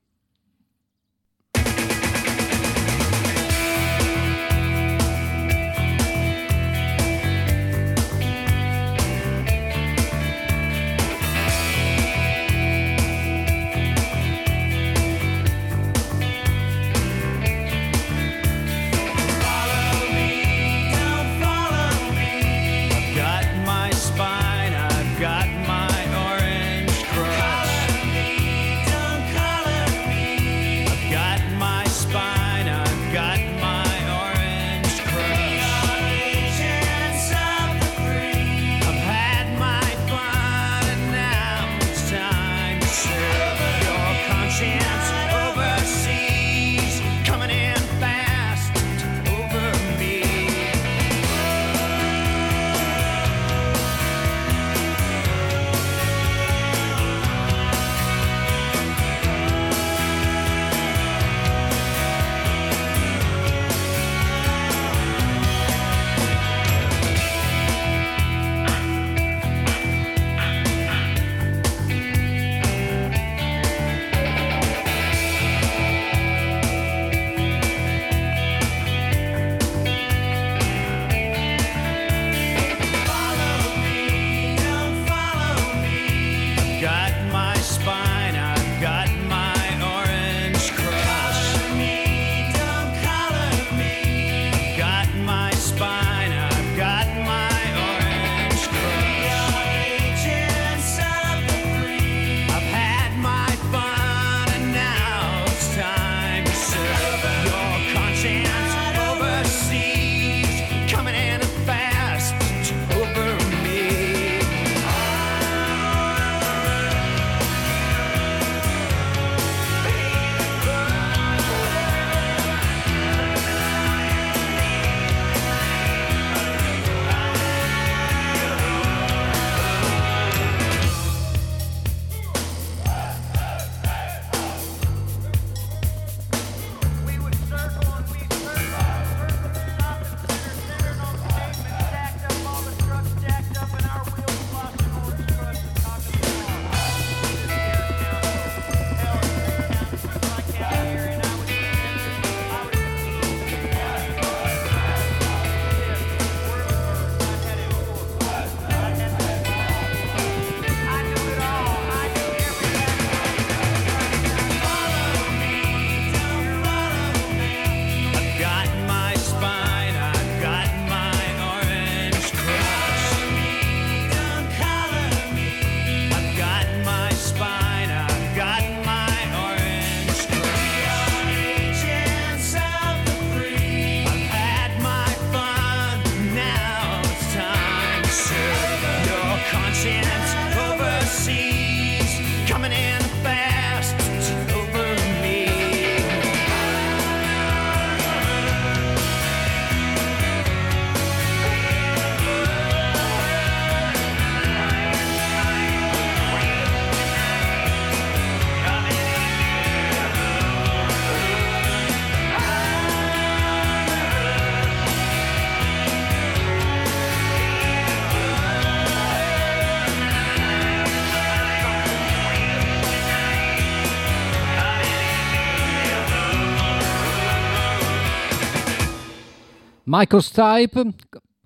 [229.95, 230.95] Michael Stipe,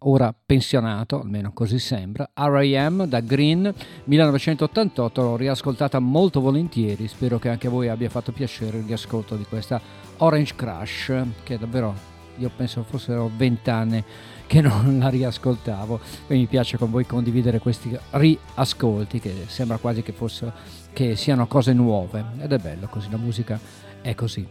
[0.03, 3.03] ora pensionato, almeno così sembra, R.I.M.
[3.03, 3.73] da Green
[4.05, 9.35] 1988, l'ho riascoltata molto volentieri, spero che anche a voi abbia fatto piacere il riascolto
[9.35, 9.81] di questa
[10.19, 11.93] Orange Crush, che davvero
[12.37, 14.01] io penso fossero vent'anni
[14.45, 20.03] che non la riascoltavo e mi piace con voi condividere questi riascolti che sembra quasi
[20.03, 20.53] che, fosse,
[20.93, 23.59] che siano cose nuove ed è bello così, la musica
[24.01, 24.47] è così.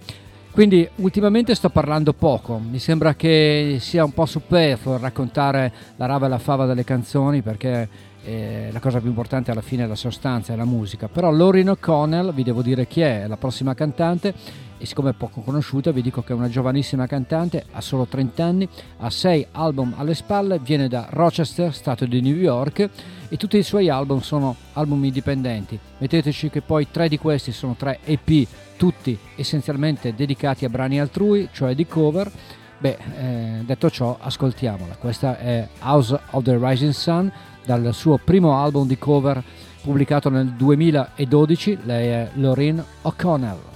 [0.56, 6.24] Quindi ultimamente sto parlando poco, mi sembra che sia un po' superfluo raccontare la rava
[6.24, 7.86] e la fava delle canzoni perché
[8.26, 11.06] eh, la cosa più importante alla fine è la sostanza e la musica.
[11.06, 14.34] Però Lauren O'Connell, vi devo dire chi è, la prossima cantante
[14.78, 18.44] e siccome è poco conosciuta vi dico che è una giovanissima cantante, ha solo 30
[18.44, 18.68] anni,
[18.98, 22.90] ha 6 album alle spalle, viene da Rochester, stato di New York
[23.28, 25.78] e tutti i suoi album sono album indipendenti.
[25.98, 28.46] Metteteci che poi tre di questi sono tre EP
[28.76, 32.30] tutti essenzialmente dedicati a brani altrui, cioè di cover.
[32.78, 34.96] Beh, eh, detto ciò, ascoltiamola.
[34.96, 37.32] Questa è House of the Rising Sun
[37.64, 39.42] dal suo primo album di cover
[39.82, 41.78] pubblicato nel 2012.
[41.84, 43.75] Lei è Lorraine O'Connell.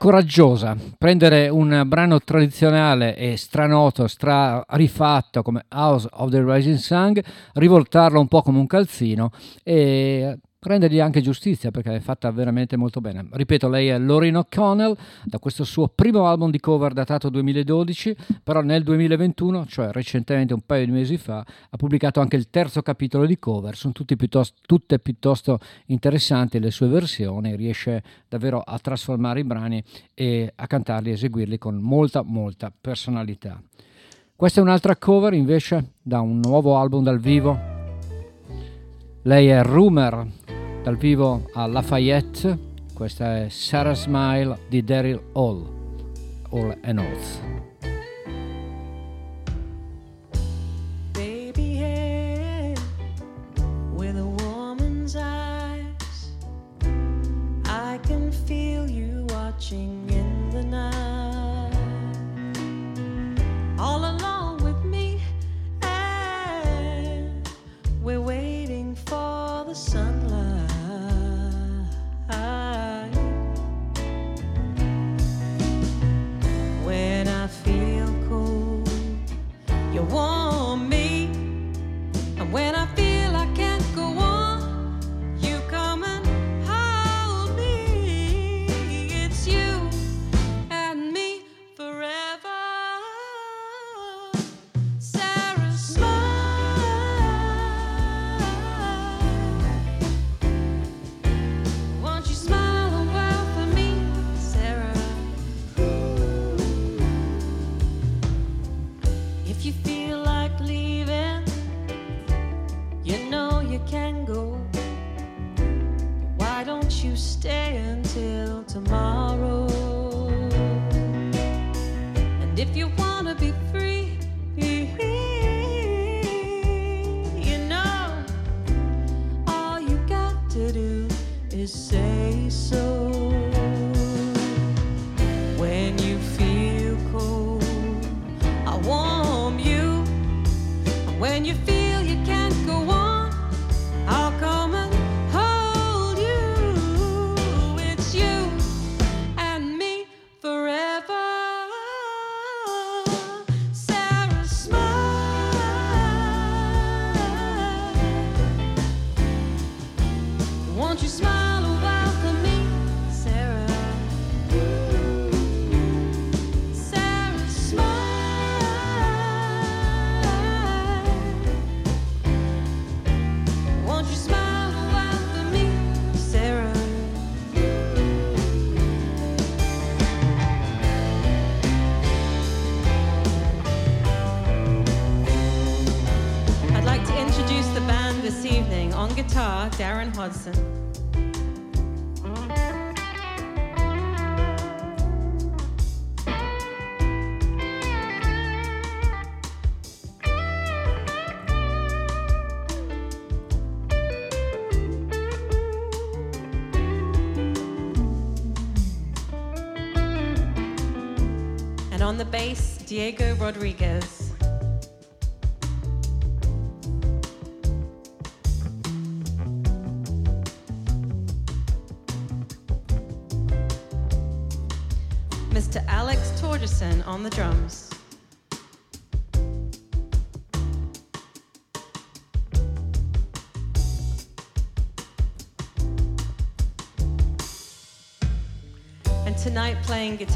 [0.00, 7.20] Coraggiosa, prendere un brano tradizionale e stranoto, stra rifatto come House of the Rising Sun,
[7.52, 9.30] rivoltarlo un po' come un calzino
[9.62, 13.26] e rendergli anche giustizia perché è fatta veramente molto bene.
[13.30, 18.60] Ripeto, lei è Lauren O'Connell da questo suo primo album di cover datato 2012, però
[18.60, 23.26] nel 2021, cioè recentemente un paio di mesi fa, ha pubblicato anche il terzo capitolo
[23.26, 29.44] di cover, sono piuttosto, tutte piuttosto interessanti le sue versioni, riesce davvero a trasformare i
[29.44, 29.82] brani
[30.14, 33.60] e a cantarli e eseguirli con molta molta personalità.
[34.36, 37.69] Questa è un'altra cover invece da un nuovo album dal vivo.
[39.24, 40.26] Lei è Rumor
[40.82, 42.58] dal vivo a Lafayette.
[42.94, 45.68] Questa è Sarah Smile di Daryl Hall.
[46.48, 47.59] All and Oath.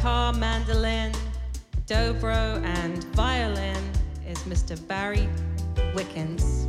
[0.05, 1.12] Guitar, mandolin,
[1.86, 3.82] dobro, and violin
[4.28, 4.76] is Mr.
[4.86, 5.26] Barry
[5.94, 6.66] Wickens.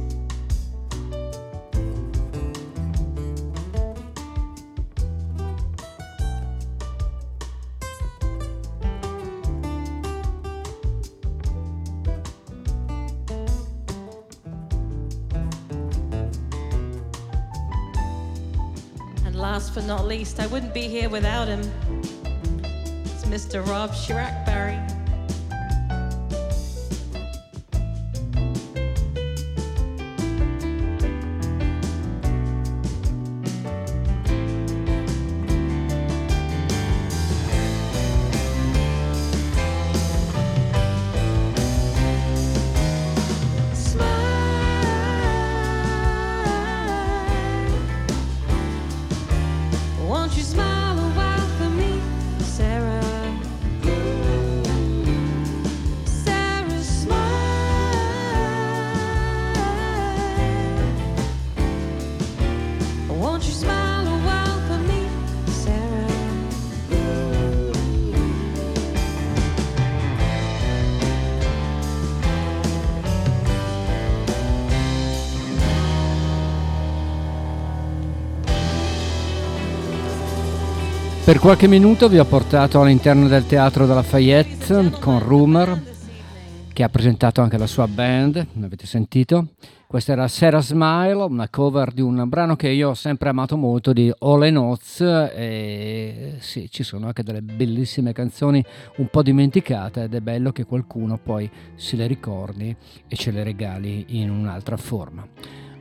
[19.26, 22.05] And last but not least, I wouldn't be here without him.
[23.26, 23.66] Mr.
[23.68, 24.95] Rob Chirac Barry.
[81.36, 85.82] Per qualche minuto vi ho portato all'interno del teatro della Fayette con Rumor,
[86.72, 89.48] che ha presentato anche la sua band, l'avete sentito.
[89.86, 93.92] Questa era Sarah Smile, una cover di un brano che io ho sempre amato molto
[93.92, 98.64] di All Notes e sì, ci sono anche delle bellissime canzoni
[98.96, 102.74] un po' dimenticate ed è bello che qualcuno poi se le ricordi
[103.10, 105.28] e ce le regali in un'altra forma.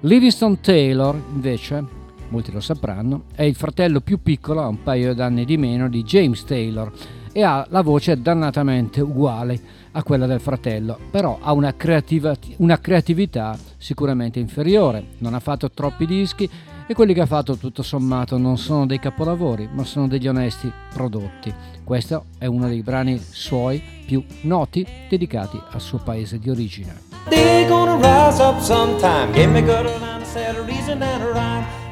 [0.01, 2.02] Livingston Taylor invece
[2.35, 6.02] molti lo sapranno, è il fratello più piccolo, ha un paio d'anni di meno, di
[6.02, 6.90] James Taylor
[7.32, 9.61] e ha la voce dannatamente uguale
[9.93, 15.70] a quella del fratello, però ha una, creativa- una creatività sicuramente inferiore, non ha fatto
[15.70, 16.51] troppi dischi
[16.86, 20.70] e quelli che ha fatto tutto sommato non sono dei capolavori, ma sono degli onesti
[20.93, 21.55] prodotti.
[21.85, 27.12] Questo è uno dei brani suoi più noti dedicati al suo paese di origine.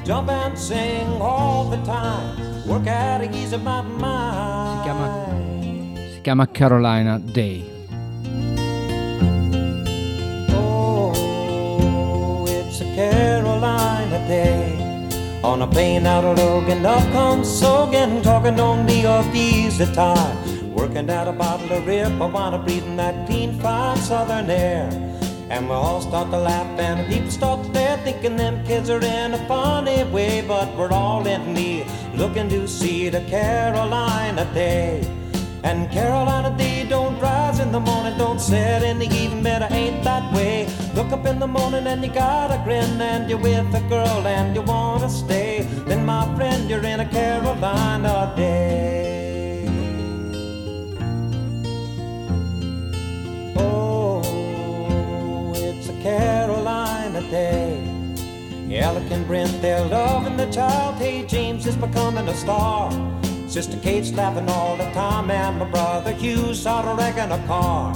[0.05, 0.11] Day gonna rise up sometime.
[0.11, 0.11] Give me good line, said a reason and a rhyme.
[0.11, 2.67] Jump and sing all the time.
[2.67, 4.85] Work out to ease of my mind.
[4.85, 7.65] chiama- Si chiama Carolina Day.
[10.55, 14.79] Oh, it's a Carolina day.
[15.45, 20.37] On a plane out of Logan, up comes Sogan, talking on the off easy time.
[20.75, 24.89] Working out a bottle of rip, I wanna breathing that clean, fine southern air.
[25.53, 28.89] And we all start to laugh, and the people start to stare, thinking them kids
[28.89, 30.43] are in a funny way.
[30.49, 35.07] But we're all in need, looking to see the Carolina day.
[35.63, 40.03] And Carolina Day don't rise in the morning, don't set in the evening, better ain't
[40.05, 40.67] that way.
[40.95, 44.27] Look up in the morning and you got a grin, and you're with a girl
[44.27, 45.69] and you wanna stay.
[45.87, 49.22] Then, my friend, you're in a Carolina Day.
[56.03, 57.81] Carolina Day.
[58.73, 60.97] Alec and Brent, they're loving the child.
[60.97, 62.91] Hey, James is becoming a star.
[63.47, 67.95] Sister Kate's laughing all the time, and my brother Hugh's out of wrecking a car.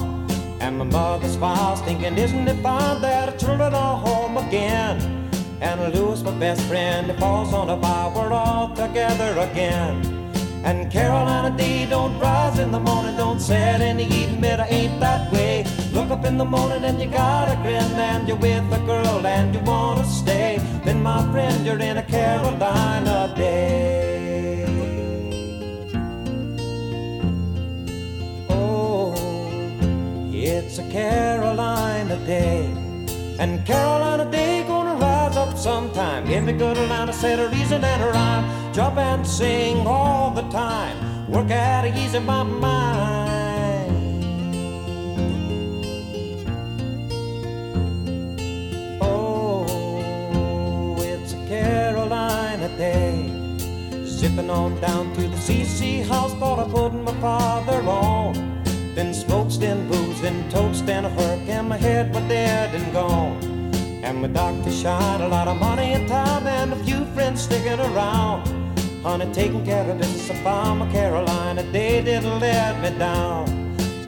[0.61, 5.29] And my mother smiles, thinking, isn't it fine that our children are home again?
[5.61, 10.31] And Louis, my best friend, he falls on a bar, we're all together again.
[10.65, 15.01] And Carolina Day don't rise in the morning, don't set in the evening, it ain't
[15.01, 15.65] that way.
[15.97, 19.27] Look up in the morning and you got a grin, and you're with a girl
[19.27, 20.59] and you wanna stay.
[20.85, 24.67] Then, my friend, you're in a Carolina Day.
[28.51, 29.15] Oh,
[30.31, 32.67] it's a Carolina Day.
[33.39, 36.27] And Carolina Day gonna rise up sometime.
[36.27, 38.75] Give me good line, I said a reason and a rhyme.
[38.75, 40.97] Jump and sing all the time.
[41.27, 43.36] Work out to ease my mind.
[54.37, 58.35] Zipping on down to the CC house, thought of putting my father on.
[58.95, 62.93] Then smokes, then booze, then toast, then a hurk, and my head was dead and
[62.93, 63.39] gone.
[64.05, 67.81] And my doctor shot a lot of money and time, and a few friends sticking
[67.81, 68.47] around.
[69.03, 73.49] Honey, taking care of business, I found my Carolina they didn't let me down.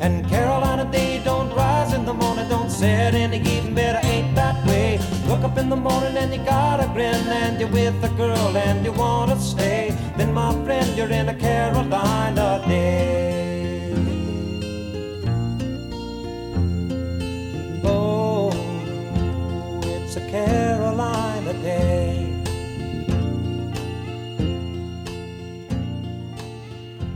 [0.03, 4.35] And Carolina they don't rise in the morning, don't set in the evening, better ain't
[4.35, 5.01] that way.
[5.29, 8.57] Look up in the morning and you got a grin, and you're with a girl
[8.57, 9.95] and you wanna stay.
[10.17, 13.38] Then, my friend, you're in a Carolina Day.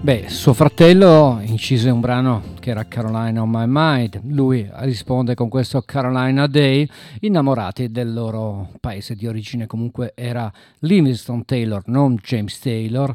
[0.02, 5.48] Beh, suo fratello incise un brano che era Carolina on My Mind, lui risponde con
[5.48, 6.84] questo Carolina Day,
[7.20, 13.14] innamorati del loro paese di origine comunque era Livingston Taylor, non James Taylor,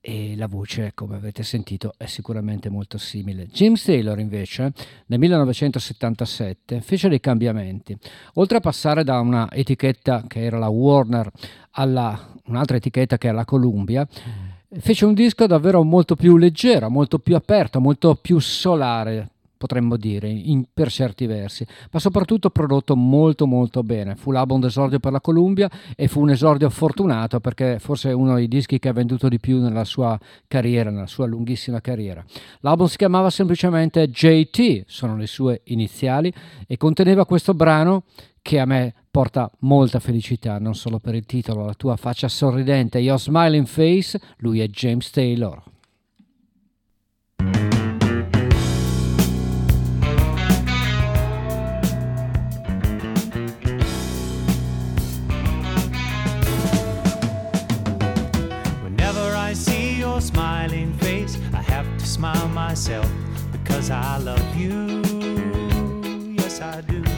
[0.00, 3.48] e la voce, come avete sentito, è sicuramente molto simile.
[3.48, 4.72] James Taylor invece
[5.06, 7.98] nel 1977 fece dei cambiamenti.
[8.34, 11.28] Oltre a passare da una etichetta che era la Warner
[11.72, 14.06] alla un'altra etichetta che era la Columbia,
[14.78, 20.28] fece un disco davvero molto più leggero, molto più aperto, molto più solare, potremmo dire,
[20.28, 24.14] in- per certi versi, ma soprattutto prodotto molto molto bene.
[24.14, 28.34] Fu l'album d'esordio per la Columbia e fu un esordio fortunato perché forse è uno
[28.34, 32.24] dei dischi che ha venduto di più nella sua carriera, nella sua lunghissima carriera.
[32.60, 36.32] L'album si chiamava semplicemente JT, sono le sue iniziali,
[36.66, 38.04] e conteneva questo brano
[38.48, 42.98] che a me porta molta felicità, non solo per il titolo, la tua faccia sorridente,
[42.98, 45.62] Your Smiling Face, lui è James Taylor.
[60.20, 63.08] Smiling face, I have to smile myself
[63.52, 65.00] because I love you.
[66.34, 67.17] Yes, I do.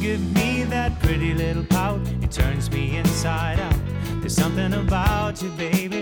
[0.00, 3.74] Give me that pretty little pout, it turns me inside out.
[4.20, 6.00] There's something about you, baby.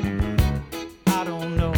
[1.08, 1.77] I don't know.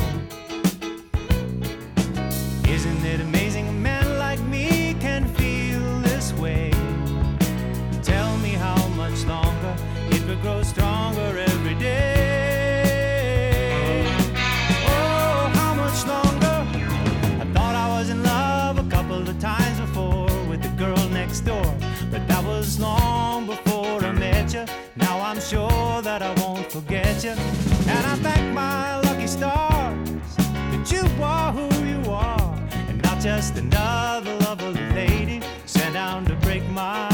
[26.81, 27.31] forget you.
[27.31, 32.57] And I thank my lucky stars that you are who you are,
[32.89, 37.10] and not just another lovely lady sent down to break my.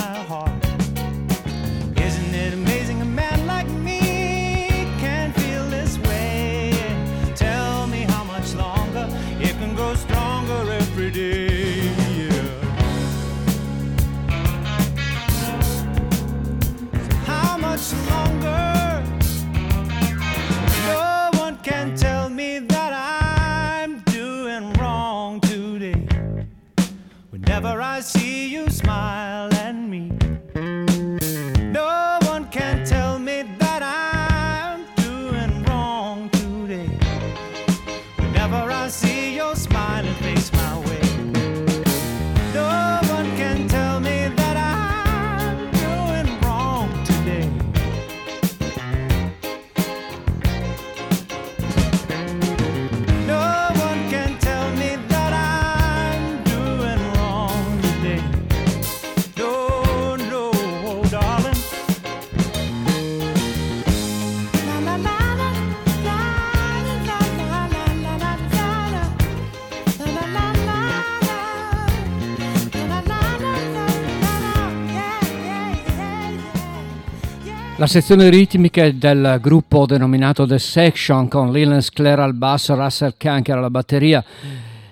[77.87, 83.59] La sezione ritmica del gruppo denominato The Section con Lilens Clare al basso, Russell Kanker
[83.59, 84.25] alla batteria.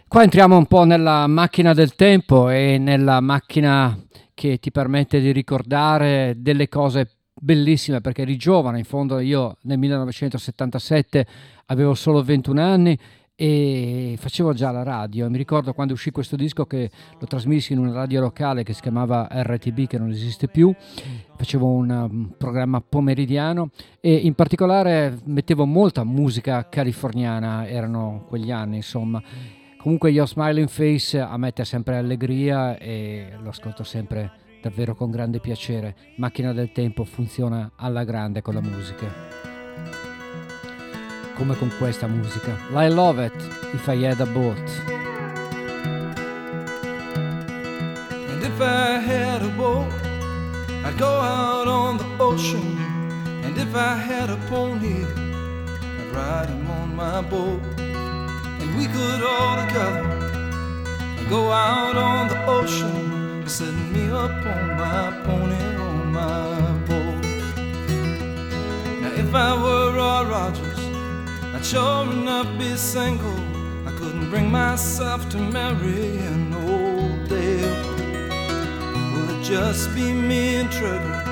[0.07, 3.99] Qua entriamo un po' nella macchina del tempo e nella macchina
[4.33, 9.79] che ti permette di ricordare delle cose bellissime perché eri giovane, in fondo io nel
[9.79, 11.27] 1977
[11.67, 12.97] avevo solo 21 anni
[13.37, 15.29] e facevo già la radio.
[15.29, 18.81] Mi ricordo quando uscì questo disco che lo trasmissi in una radio locale che si
[18.81, 20.73] chiamava RTB, che non esiste più.
[21.37, 23.71] Facevo un um, programma pomeridiano
[24.01, 29.23] e in particolare mettevo molta musica californiana, erano quegli anni insomma.
[29.77, 35.11] Comunque io Smiling Face a me dà sempre allegria e lo ascolto sempre davvero con
[35.11, 35.95] grande piacere.
[36.17, 39.44] Macchina del tempo funziona alla grande con la musica
[41.37, 42.57] come con questa musica.
[42.73, 43.35] I love it
[43.73, 44.57] if I had a boat.
[48.29, 49.93] And if I had a boat,
[50.85, 52.79] I'd go out on the ocean.
[53.43, 57.61] And if I had a pony, I'd ride him on my boat.
[57.79, 60.15] And we could all together
[61.29, 67.25] go out on the ocean, setting me up on my pony on my boat.
[69.01, 70.74] Now if I were Rogers, I'd
[71.65, 73.41] sure enough be single.
[73.87, 77.95] I couldn't bring myself to marry an old Dale.
[79.13, 81.23] Will it just be me and Trigger?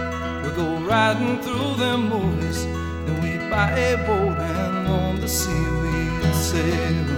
[0.42, 5.66] We'll go riding through them movies, then we'd buy a boat and on the sea
[5.82, 7.08] we'd sail.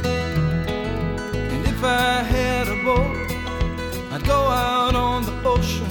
[1.52, 3.30] And if I had a boat,
[4.12, 5.86] I'd go out on the ocean.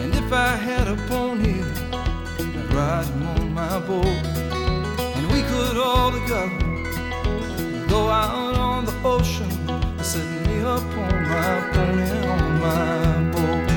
[0.00, 1.62] And if I had a pony,
[1.92, 4.41] I'd ride him on my boat.
[5.72, 6.52] Could all together
[7.88, 9.48] go out on the ocean,
[10.04, 13.70] setting me up on my pony on my boat.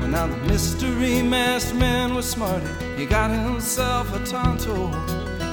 [0.00, 2.66] Well, now the mystery masked man was smarty.
[2.98, 4.90] He got himself a Tonto,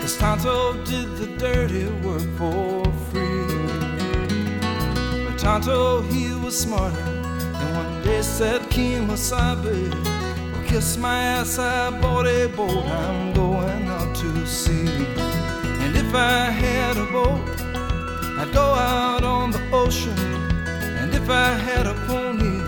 [0.01, 3.47] cause Tonto did the dirty work for free.
[5.23, 9.15] But Tonto, he was smarter, and one day said, well,
[10.67, 14.77] kiss my ass, I bought a boat, I'm going out to sea.
[16.07, 17.43] If I had a boat,
[18.39, 20.17] I'd go out on the ocean.
[20.99, 22.63] And if I had a pony,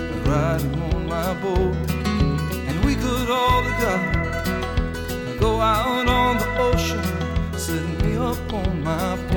[0.00, 1.76] I'd ride him on my boat.
[1.90, 7.04] And we could all together go out on the ocean,
[7.58, 9.33] setting me up on my pony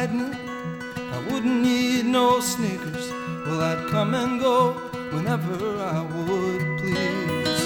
[0.00, 3.10] I wouldn't need no sneakers.
[3.44, 4.74] Well, I'd come and go
[5.10, 7.62] whenever I would please.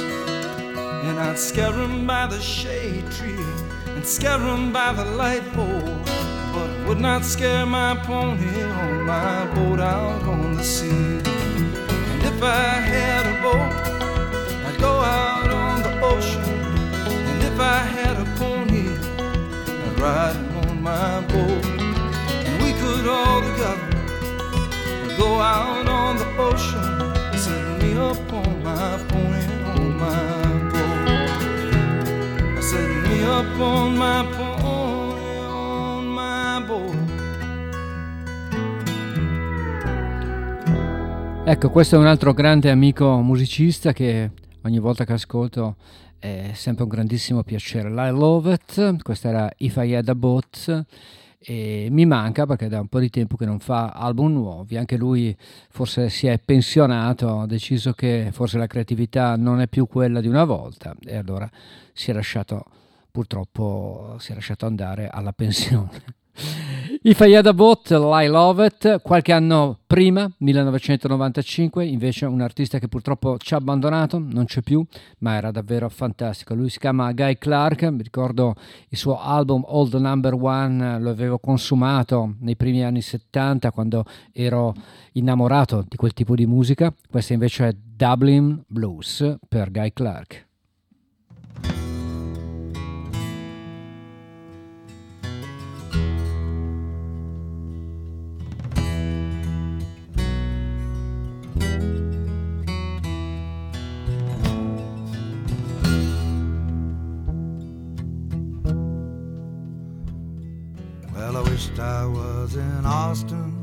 [1.05, 3.45] And I'd scare 'em by the shade tree
[3.95, 5.99] and scare 'em by the light pole.
[6.55, 11.21] But would not scare my pony on my boat out on the sea.
[12.13, 13.75] And if I had a boat,
[14.67, 16.49] I'd go out on the ocean.
[17.31, 18.89] And if I had a pony,
[19.85, 21.82] I'd ride on my boat.
[23.03, 23.91] Could all together
[25.19, 29.43] go out on the ocean, setting me up on my pony
[29.75, 31.09] on my boat.
[32.63, 36.95] Setting me up on my pony on my boat.
[41.45, 44.31] Ecco, questo è un altro grande amico musicista che
[44.63, 45.75] ogni volta che ascolto
[46.21, 47.89] è sempre un grandissimo piacere.
[47.89, 50.87] I Love It, questa era If I Had a Boat
[51.45, 54.97] e mi manca perché da un po' di tempo che non fa album nuovi, anche
[54.97, 55.37] lui
[55.71, 60.29] forse si è pensionato, ha deciso che forse la creatività non è più quella di
[60.29, 61.51] una volta e allora
[61.93, 62.65] si è lasciato,
[63.11, 66.21] purtroppo si è lasciato andare alla pensione.
[67.05, 73.39] I Fayada Bot, I Love It, qualche anno prima, 1995, invece un artista che purtroppo
[73.39, 74.87] ci ha abbandonato, non c'è più,
[75.19, 76.55] ma era davvero fantastico.
[76.55, 78.55] Lui si chiama Guy Clark, mi ricordo
[78.89, 84.73] il suo album Old Number One, lo avevo consumato nei primi anni 70 quando ero
[85.13, 86.95] innamorato di quel tipo di musica.
[87.11, 90.51] Questa invece è Dublin Blues per Guy Clark.
[111.23, 113.55] Well, I wished I was in Austin.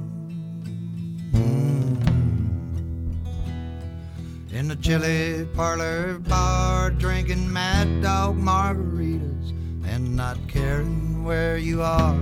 [1.34, 2.00] Mm.
[4.54, 9.52] In the chili parlor bar, drinking mad dog margaritas
[9.86, 12.16] and not caring where you are.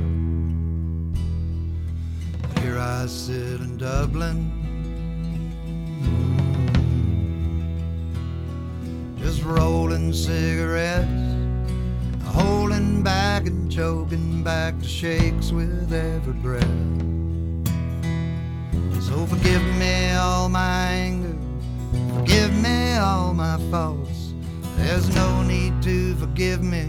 [2.62, 4.52] Here I sit in Dublin.
[9.14, 9.20] Mm.
[9.20, 11.47] Just rolling cigarettes
[12.28, 16.64] holding back and choking back the shakes with every breath.
[19.02, 21.36] So forgive me all my anger,
[22.16, 24.34] forgive me all my faults.
[24.78, 26.86] There's no need to forgive me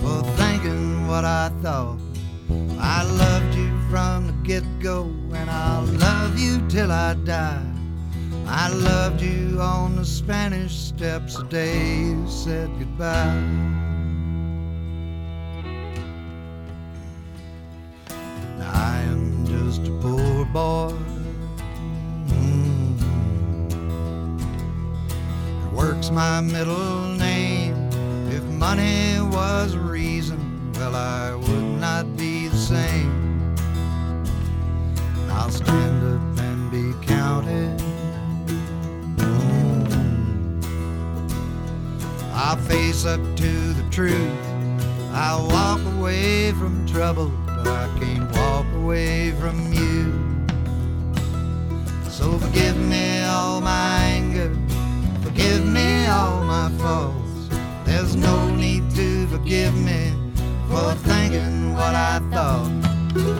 [0.00, 1.98] for thinking what I thought.
[2.78, 5.04] I loved you from the get go,
[5.34, 7.64] and I'll love you till I die.
[8.46, 13.91] I loved you on the Spanish steps the day you said goodbye.
[18.62, 20.94] I am just a poor boy.
[22.28, 23.00] Mm.
[25.64, 27.74] It works my middle name.
[28.30, 33.54] If money was a reason, well, I would not be the same.
[35.30, 37.78] I'll stand up and be counted.
[39.16, 40.62] Mm.
[42.32, 44.38] I'll face up to the truth.
[45.14, 47.30] I'll walk away from trouble,
[47.66, 50.12] I can't walk away from you.
[52.10, 54.56] So forgive me all my anger,
[55.22, 57.48] forgive me all my faults.
[57.84, 60.12] There's no need to forgive me
[60.68, 62.70] for thinking what I thought.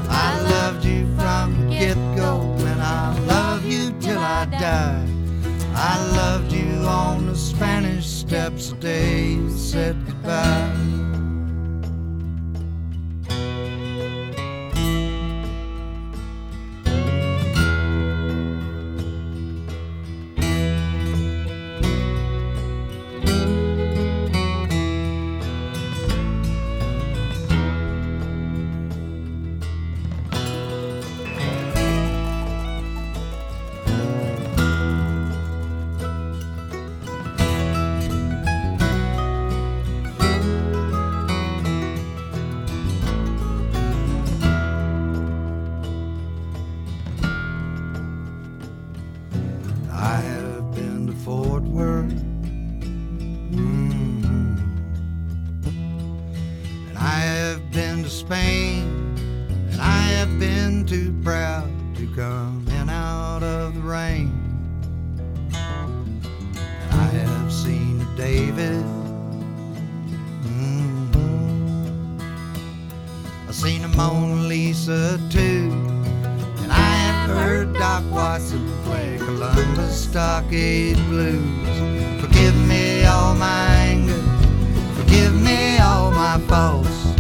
[0.09, 5.07] I loved you from the get go, and I'll love you till I die.
[5.75, 10.72] I loved you on the Spanish steps the day you said goodbye.
[58.33, 58.89] Spain.
[59.71, 64.33] And I have been too proud to come in out of the rain.
[65.53, 68.87] And I have seen David.
[70.47, 71.13] Mhm.
[73.47, 75.71] I've seen a Mona Lisa too.
[76.63, 82.23] And I have heard Doc Watson play Columbus Stockade Blues.
[82.23, 84.23] Forgive me all my anger,
[84.97, 87.12] forgive me all my faults.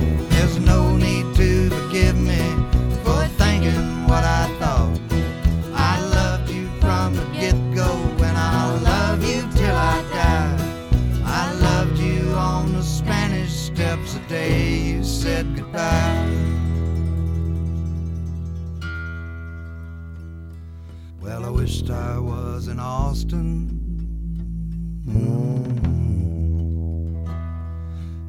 [23.12, 23.24] Was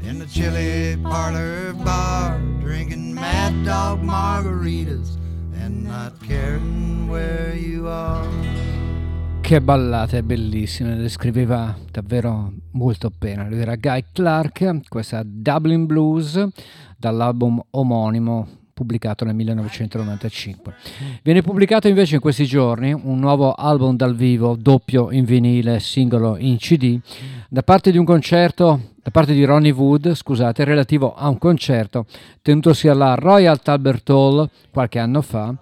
[0.01, 5.15] in the chili parlor bar, drinking mad dog margaritas
[5.55, 8.27] and not caring where you are.
[9.39, 13.47] Che ballate bellissime, le scriveva davvero molto bene.
[13.47, 16.45] Lui era Guy Clark, questa Dublin Blues
[16.97, 20.73] dall'album omonimo pubblicato nel 1995.
[21.21, 26.37] Viene pubblicato invece in questi giorni un nuovo album dal vivo, doppio in vinile, singolo
[26.37, 26.99] in CD,
[27.47, 32.05] da parte di un concerto, da parte di Ronnie Wood, scusate, relativo a un concerto
[32.41, 35.55] tenutosi alla Royal Talbot Hall qualche anno fa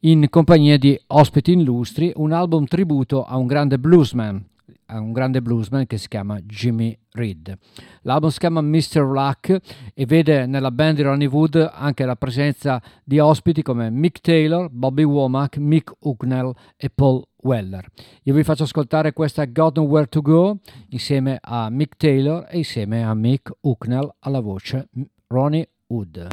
[0.00, 4.42] in compagnia di ospiti illustri, un album tributo a un grande bluesman,
[4.86, 7.56] a un grande bluesman che si chiama Jimmy Reed.
[8.02, 9.02] L'album si chiama Mr.
[9.02, 9.58] Luck
[9.94, 14.68] e vede nella band di Ronnie Wood anche la presenza di ospiti come Mick Taylor,
[14.70, 17.86] Bobby Womack, Mick Hucknall e Paul Weller.
[18.24, 20.58] Io vi faccio ascoltare questa Got Nowhere to Go
[20.88, 24.88] insieme a Mick Taylor e insieme a Mick Hucknall alla voce
[25.28, 26.28] Ronnie Wood.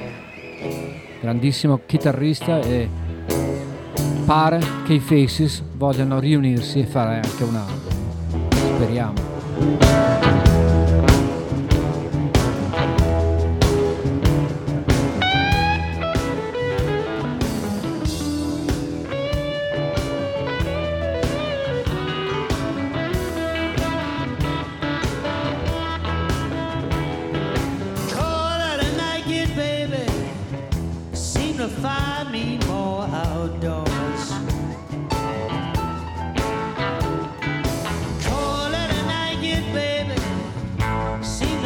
[1.22, 2.90] Grandissimo chitarrista e
[4.26, 7.91] pare che i Faces vogliano riunirsi e fare anche un album.
[8.56, 10.51] Speriamo.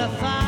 [0.07, 0.44] the fire.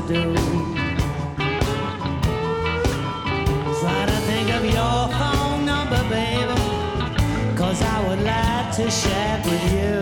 [0.00, 0.78] Nothing else to do.
[3.80, 6.54] Try to think of your phone number, baby.
[7.56, 9.97] Cause I would like to chat with you.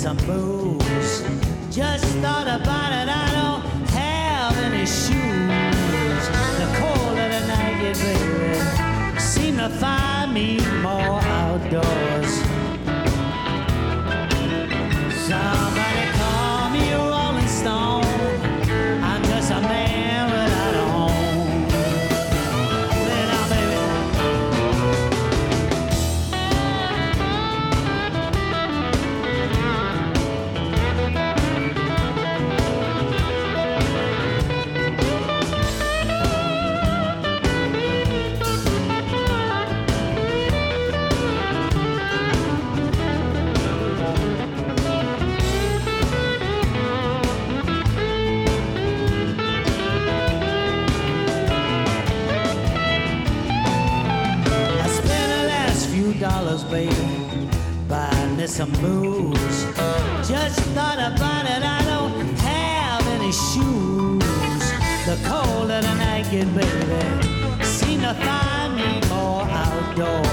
[0.00, 1.22] Some booze.
[1.70, 2.46] Just thought
[58.50, 59.64] some moves.
[60.28, 64.64] Just thought about it, I don't have any shoes.
[65.06, 70.29] The cold of the kid, baby, seem to find me more outdoors.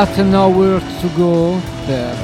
[0.00, 2.16] Got Nowhere to Go per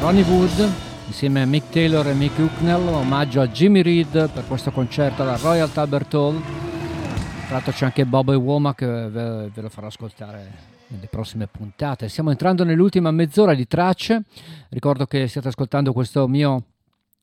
[0.00, 0.68] Ronnie Wood
[1.06, 5.36] insieme a Mick Taylor e Mick Hucknell, omaggio a Jimmy Reed per questo concerto alla
[5.36, 6.42] Royal Albert Hall.
[6.42, 10.50] Tra l'altro c'è anche Bob e Womack che ve, ve lo farò ascoltare
[10.88, 12.08] nelle prossime puntate.
[12.08, 14.24] Stiamo entrando nell'ultima mezz'ora di tracce.
[14.68, 16.64] Ricordo che stiate ascoltando questo mio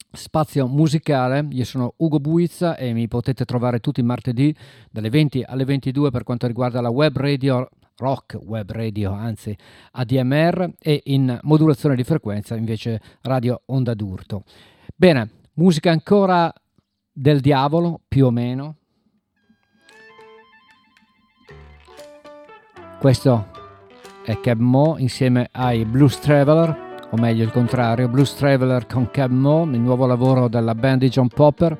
[0.09, 1.45] spazio musicale.
[1.49, 4.55] Io sono Ugo Buizza e mi potete trovare tutti i martedì
[4.89, 9.55] dalle 20 alle 22 per quanto riguarda la web radio rock web radio, anzi
[9.91, 14.43] ADMR e in modulazione di frequenza invece radio onda d'urto.
[14.95, 16.53] Bene, musica ancora
[17.11, 18.75] del diavolo, più o meno.
[22.99, 23.47] Questo
[24.23, 29.31] è Cab Mo insieme ai Blues Traveler, o meglio il contrario, Blues Traveler con Cab
[29.31, 31.77] Mo, il nuovo lavoro della band di John Popper.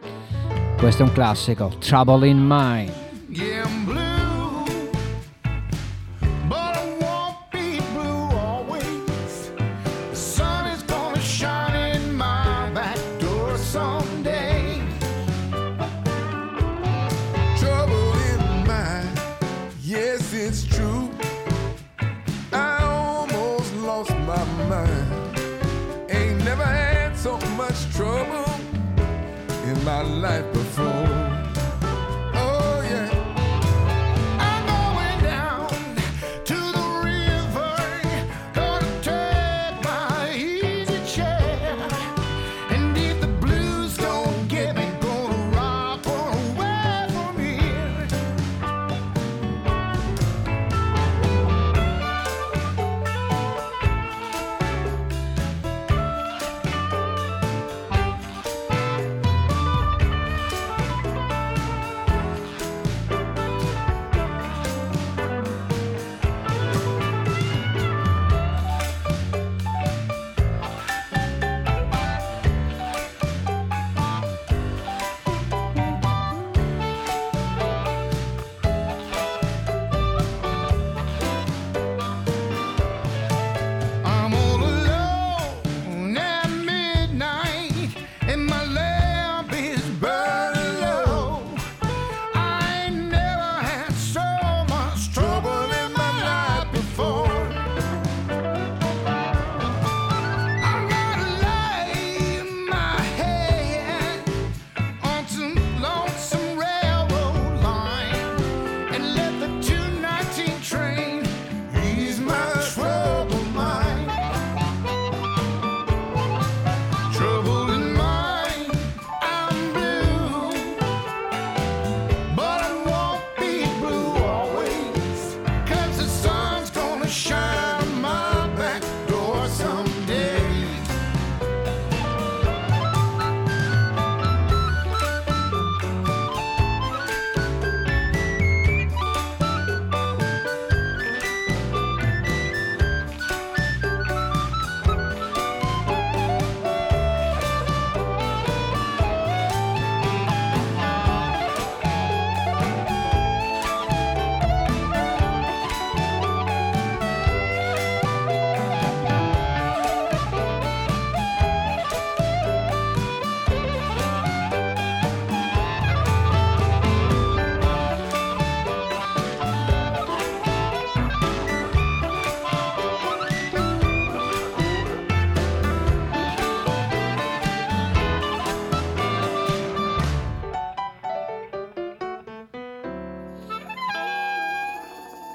[0.77, 4.04] Questo è un classico, Trouble in Mind.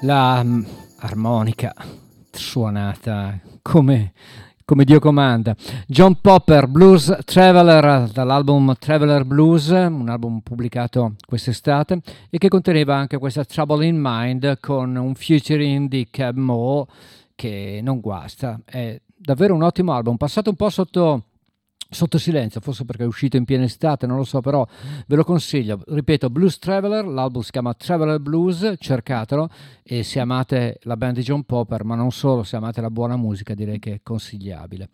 [0.03, 0.63] La mm,
[1.01, 1.75] armonica
[2.31, 4.13] suonata come,
[4.65, 5.55] come Dio comanda.
[5.85, 12.01] John Popper, Blues Traveler, dall'album Traveler Blues, un album pubblicato quest'estate
[12.31, 16.87] e che conteneva anche questa Trouble in Mind con un featuring di Cab Mo
[17.35, 18.59] che non guasta.
[18.65, 21.25] È davvero un ottimo album, passato un po' sotto
[21.91, 24.65] sotto silenzio, forse perché è uscito in piena estate, non lo so, però
[25.05, 25.81] ve lo consiglio.
[25.85, 29.49] Ripeto, Blues Traveler, l'album si chiama Traveler Blues, cercatelo
[29.83, 33.17] e se amate la band di John Popper, ma non solo, se amate la buona
[33.17, 34.89] musica, direi che è consigliabile.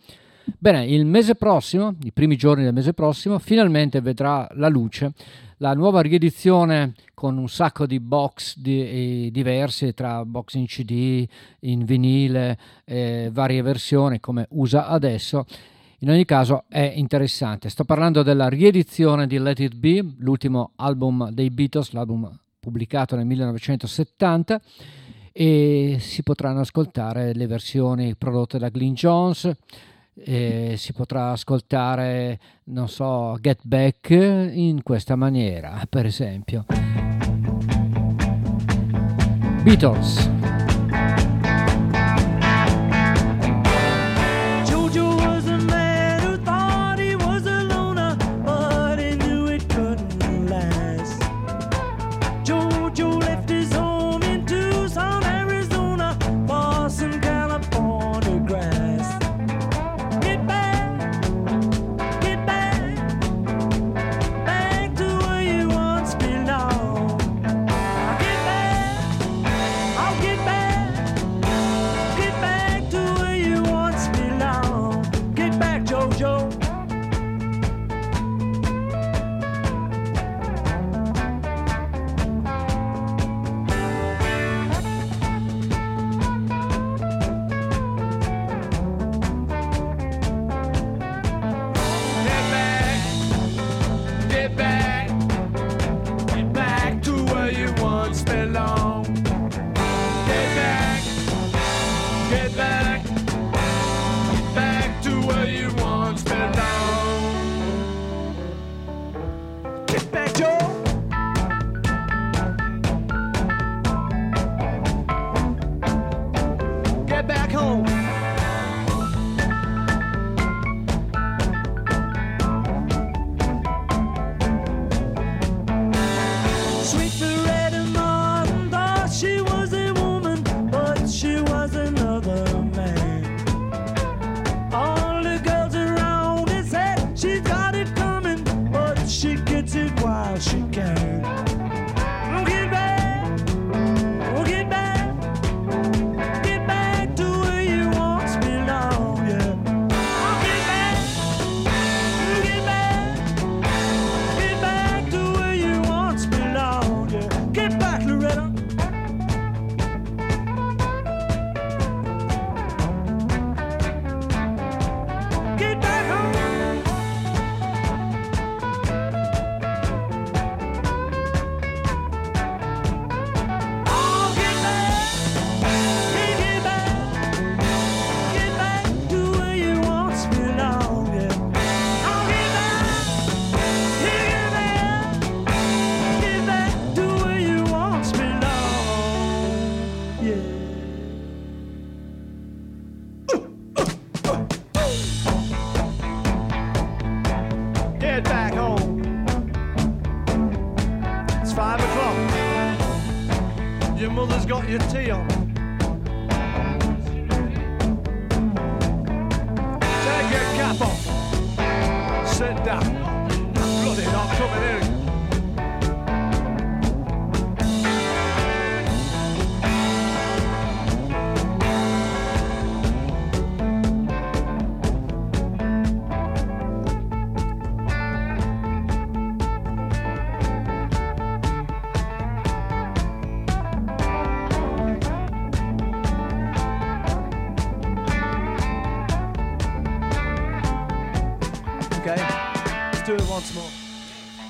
[0.58, 5.14] Bene, il mese prossimo, i primi giorni del mese prossimo, finalmente vedrà la luce
[5.58, 11.28] la nuova riedizione con un sacco di box di- eh, diversi tra box in CD,
[11.62, 15.46] in vinile, eh, varie versioni come usa adesso.
[16.02, 17.70] In ogni caso è interessante.
[17.70, 23.26] Sto parlando della riedizione di Let It Be, l'ultimo album dei Beatles, l'album pubblicato nel
[23.26, 24.62] 1970
[25.32, 29.52] e si potranno ascoltare le versioni prodotte da Glyn Jones,
[30.14, 36.66] si potrà ascoltare, non so, Get Back in questa maniera, per esempio.
[39.64, 40.57] Beatles.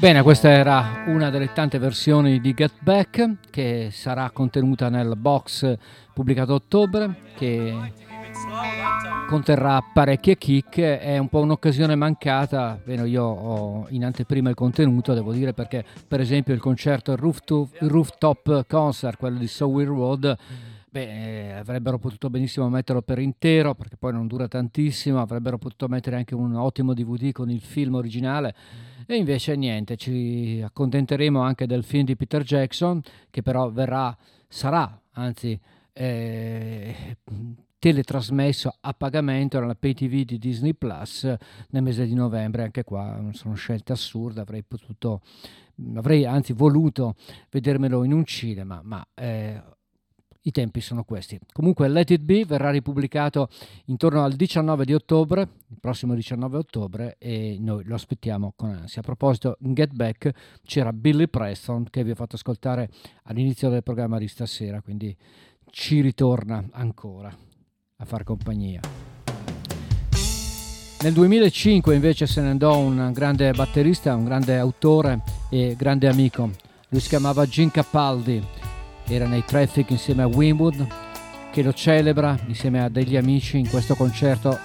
[0.07, 5.75] Bene, questa era una delle tante versioni di Get Back che sarà contenuta nel box
[6.13, 7.75] pubblicato a ottobre che
[9.27, 15.13] conterrà parecchie chicche, è un po' un'occasione mancata, Bene, io ho in anteprima il contenuto,
[15.13, 20.37] devo dire perché per esempio il concerto rooftop, concert, quello di Sowell Road,
[20.97, 25.87] beh, eh, avrebbero potuto benissimo metterlo per intero perché poi non dura tantissimo, avrebbero potuto
[25.87, 28.55] mettere anche un ottimo DVD con il film originale
[29.05, 32.99] e invece niente, ci accontenteremo anche del film di Peter Jackson
[33.29, 34.15] che però verrà,
[34.47, 35.59] sarà anzi
[35.93, 37.17] eh,
[37.77, 41.31] teletrasmesso a pagamento nella pay TV di Disney Plus
[41.69, 42.63] nel mese di novembre.
[42.63, 45.21] Anche qua sono scelte assurde, avrei potuto,
[45.95, 47.15] avrei anzi voluto
[47.49, 49.61] vedermelo in un cinema, ma eh,
[50.47, 51.37] i tempi sono questi.
[51.51, 53.49] Comunque Let It Be verrà ripubblicato
[53.85, 59.01] intorno al 19 di ottobre, il prossimo 19 ottobre, e noi lo aspettiamo con ansia.
[59.01, 60.31] A proposito, in Get Back
[60.63, 62.89] c'era Billy Preston che vi ho fatto ascoltare
[63.23, 65.15] all'inizio del programma di stasera, quindi
[65.69, 67.35] ci ritorna ancora
[67.97, 68.79] a far compagnia.
[70.99, 76.49] Nel 2005 invece se ne andò un grande batterista, un grande autore e grande amico.
[76.89, 78.41] Lui si chiamava Gene Capaldi,
[79.15, 80.87] era nei Traffic insieme a Winwood,
[81.51, 84.57] che lo celebra insieme a degli amici in questo concerto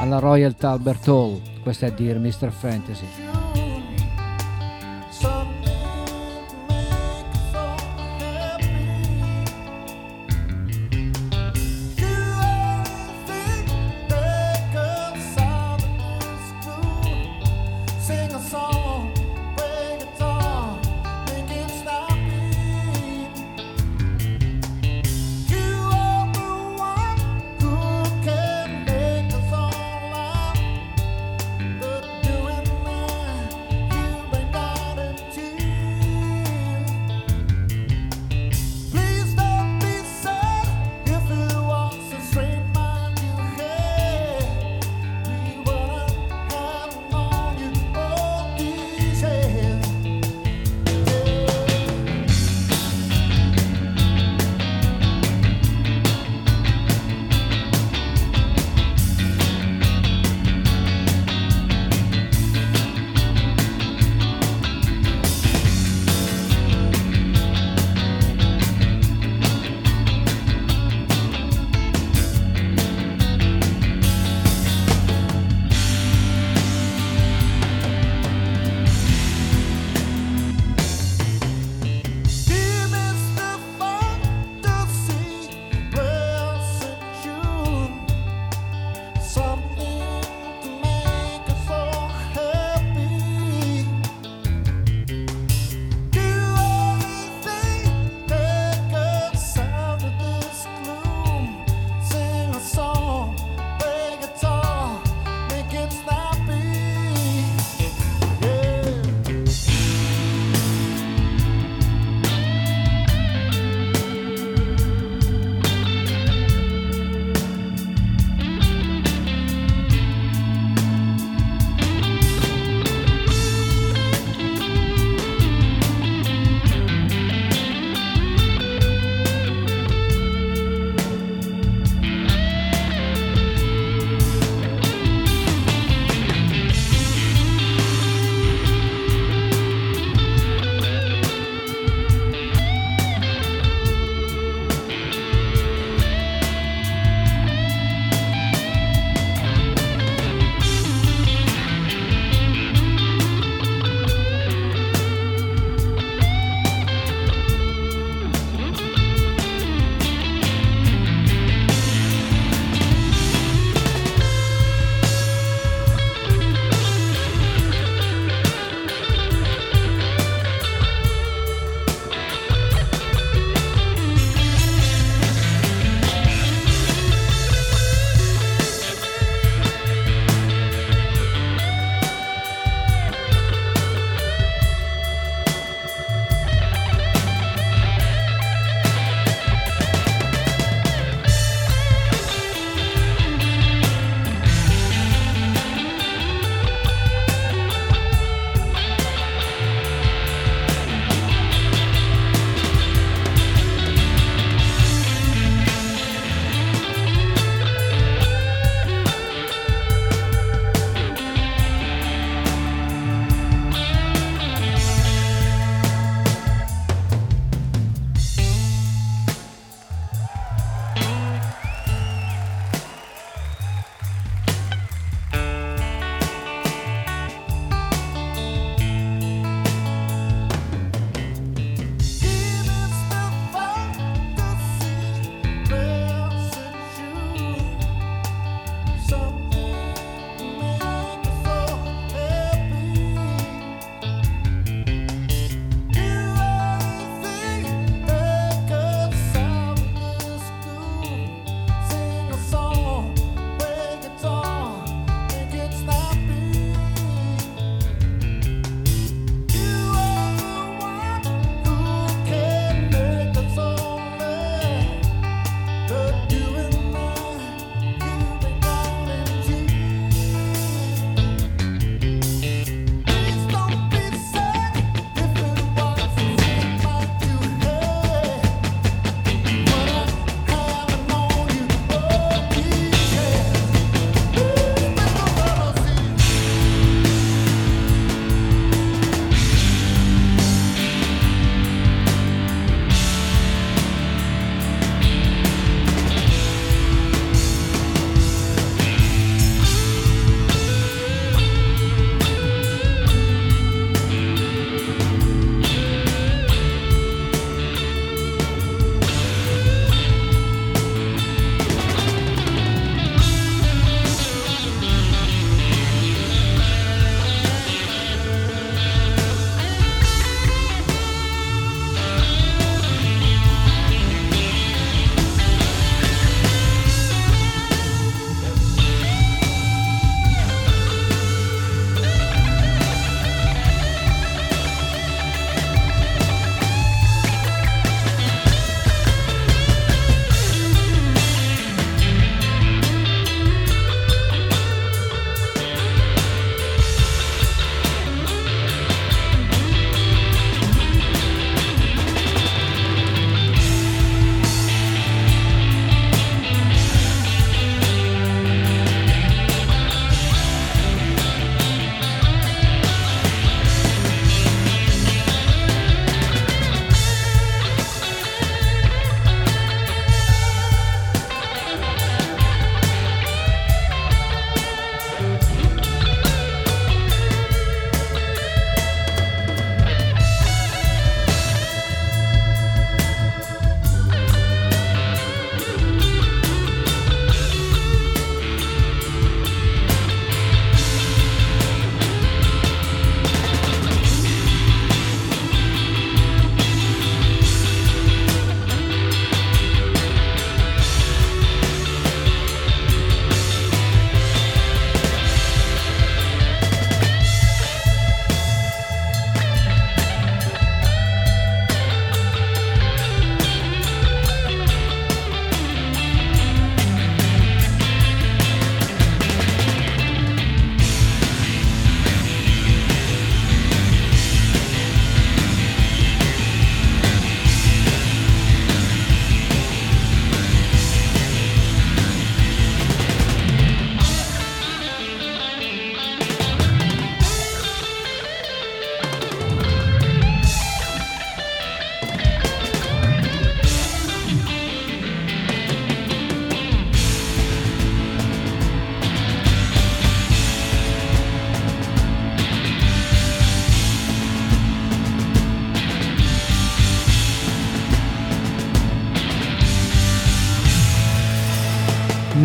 [0.00, 1.40] alla Royal Talbert Hall.
[1.62, 2.50] Questo è Dear Mr.
[2.50, 3.49] Fantasy.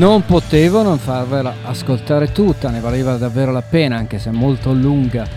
[0.06, 5.28] Non potevo non farvela ascoltare tutta, ne valeva davvero la pena, anche se molto lunga.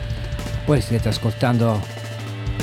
[0.66, 1.80] Poi siete ascoltando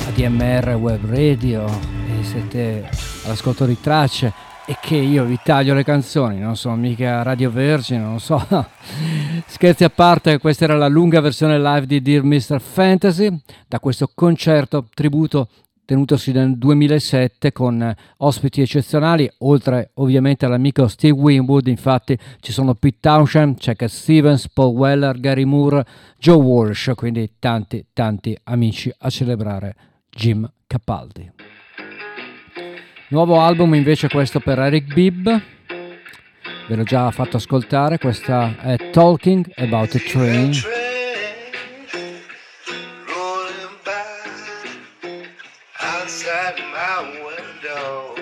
[0.06, 2.88] ADMR Web Radio e siete
[3.24, 4.32] all'ascolto di tracce
[4.66, 8.40] e che io vi taglio le canzoni, non sono mica Radio Vergine, non so.
[9.44, 12.60] Scherzi a parte, questa era la lunga versione live di Dear Mr.
[12.60, 15.48] Fantasy, da questo concerto tributo
[15.86, 22.74] tenutosi nel 2007 con eh, ospiti eccezionali, oltre ovviamente all'amico Steve Winwood, infatti ci sono
[22.74, 25.86] Pete Townshend, c'è Stevens, Paul Weller, Gary Moore,
[26.18, 29.74] Joe Walsh, quindi tanti tanti amici a celebrare
[30.10, 31.30] Jim Capaldi.
[33.08, 39.48] Nuovo album invece questo per Eric Bibb, ve l'ho già fatto ascoltare, questa è Talking
[39.54, 40.85] About a Train.
[46.46, 48.14] Outside my window.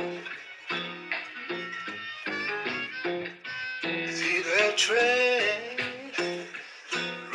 [3.82, 5.76] See that train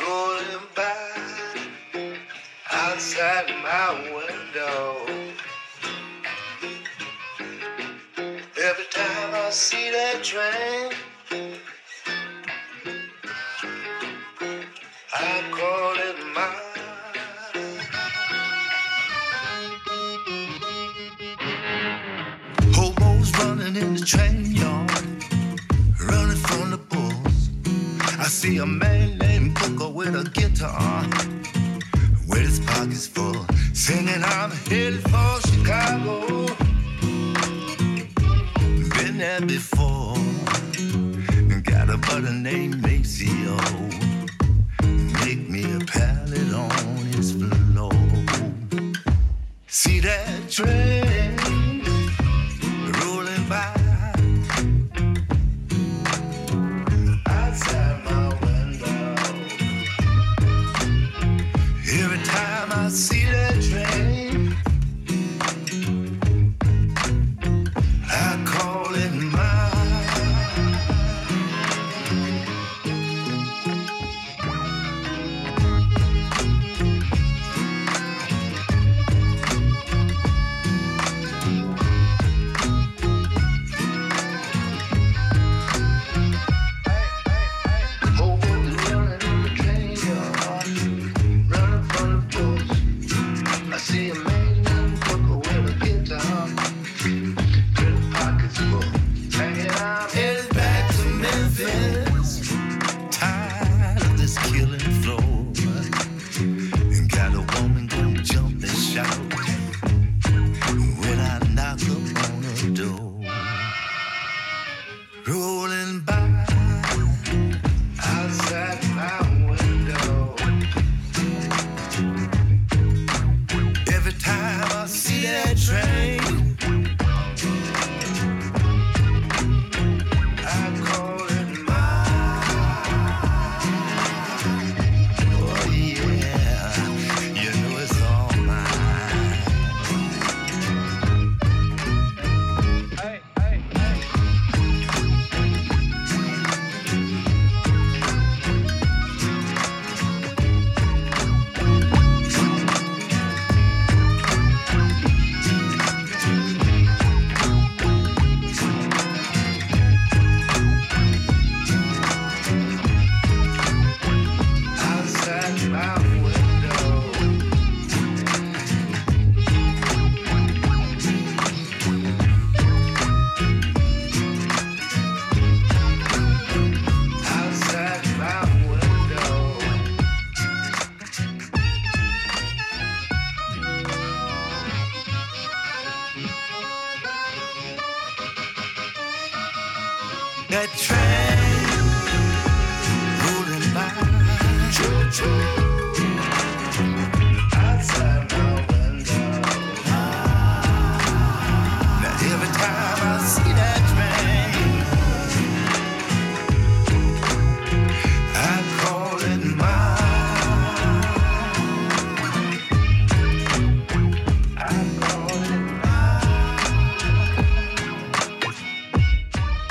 [0.00, 1.12] rolling by
[2.72, 5.06] outside my window.
[8.56, 10.92] Every time I see that train,
[23.80, 24.90] in the train yard,
[26.08, 27.50] running from the bulls.
[28.18, 31.04] I see a man named Booker with a guitar,
[32.28, 36.46] with his pockets full, singing, I'm headed for Chicago.
[38.96, 40.16] Been there before,
[41.62, 43.56] got a brother named Maceo.
[45.24, 47.92] Make me a pallet on his floor.
[49.66, 51.59] See that train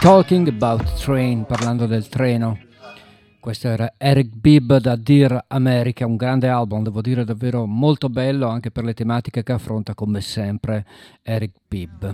[0.10, 2.58] Talking About Train, parlando del treno.
[3.40, 8.48] Questo era Eric Bibb da Dear America, un grande album, devo dire davvero molto bello
[8.48, 10.84] anche per le tematiche che affronta come sempre
[11.22, 12.06] Eric Bibb.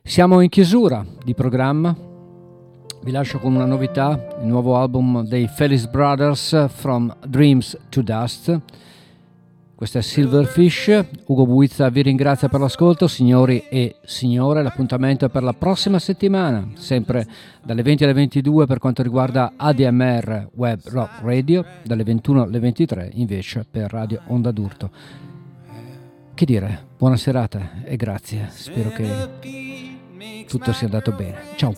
[0.00, 1.92] Siamo in chiusura di programma,
[3.02, 8.60] vi lascio con una novità, il nuovo album dei Felix Brothers From Dreams to Dust.
[9.78, 11.04] Questo è Silverfish.
[11.26, 14.64] Ugo Buizza vi ringrazia per l'ascolto, signori e signore.
[14.64, 17.24] L'appuntamento è per la prossima settimana, sempre
[17.62, 23.10] dalle 20 alle 22 per quanto riguarda ADMR Web Rock Radio, dalle 21 alle 23
[23.12, 24.90] invece per Radio Onda d'Urto.
[26.34, 28.48] Che dire, buona serata e grazie.
[28.50, 31.54] Spero che tutto sia andato bene.
[31.54, 31.72] Ciao.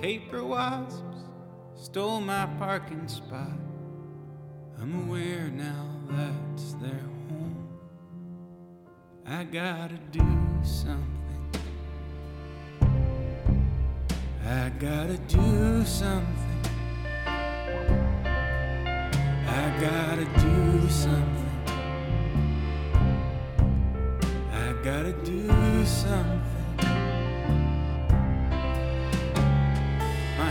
[0.00, 1.23] Paper wasps
[1.84, 3.58] stole my parking spot.
[4.80, 7.68] I'm aware now that's their home.
[9.26, 10.26] I gotta do
[10.62, 11.50] something.
[14.46, 16.62] I gotta do something.
[19.46, 21.50] I gotta do something.
[24.54, 26.53] I gotta do something.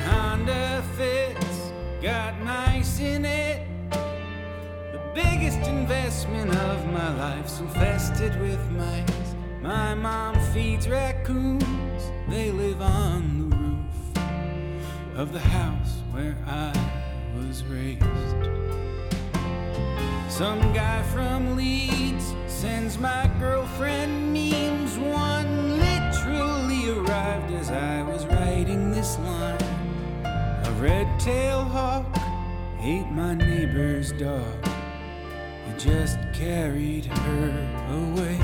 [0.05, 1.71] Honda fits,
[2.01, 3.67] got nice in it.
[3.91, 9.35] The biggest investment of my life's infested with mice.
[9.61, 16.73] My mom feeds raccoons, they live on the roof of the house where I
[17.37, 18.03] was raised.
[20.29, 24.97] Some guy from Leeds sends my girlfriend memes.
[24.97, 29.62] One literally arrived as I was writing this line.
[30.83, 32.05] A red tailed hawk
[32.81, 34.67] ate my neighbor's dog.
[35.65, 37.51] He just carried her
[37.89, 38.37] away.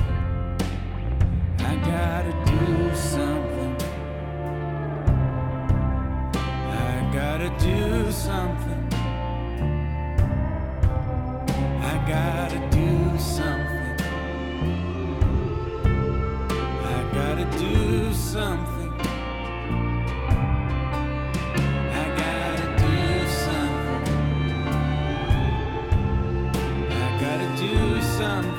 [1.60, 3.76] I gotta do something.
[6.34, 8.88] I gotta do something.
[11.92, 13.98] I gotta do something.
[16.86, 18.79] I gotta do something.
[28.20, 28.59] sun.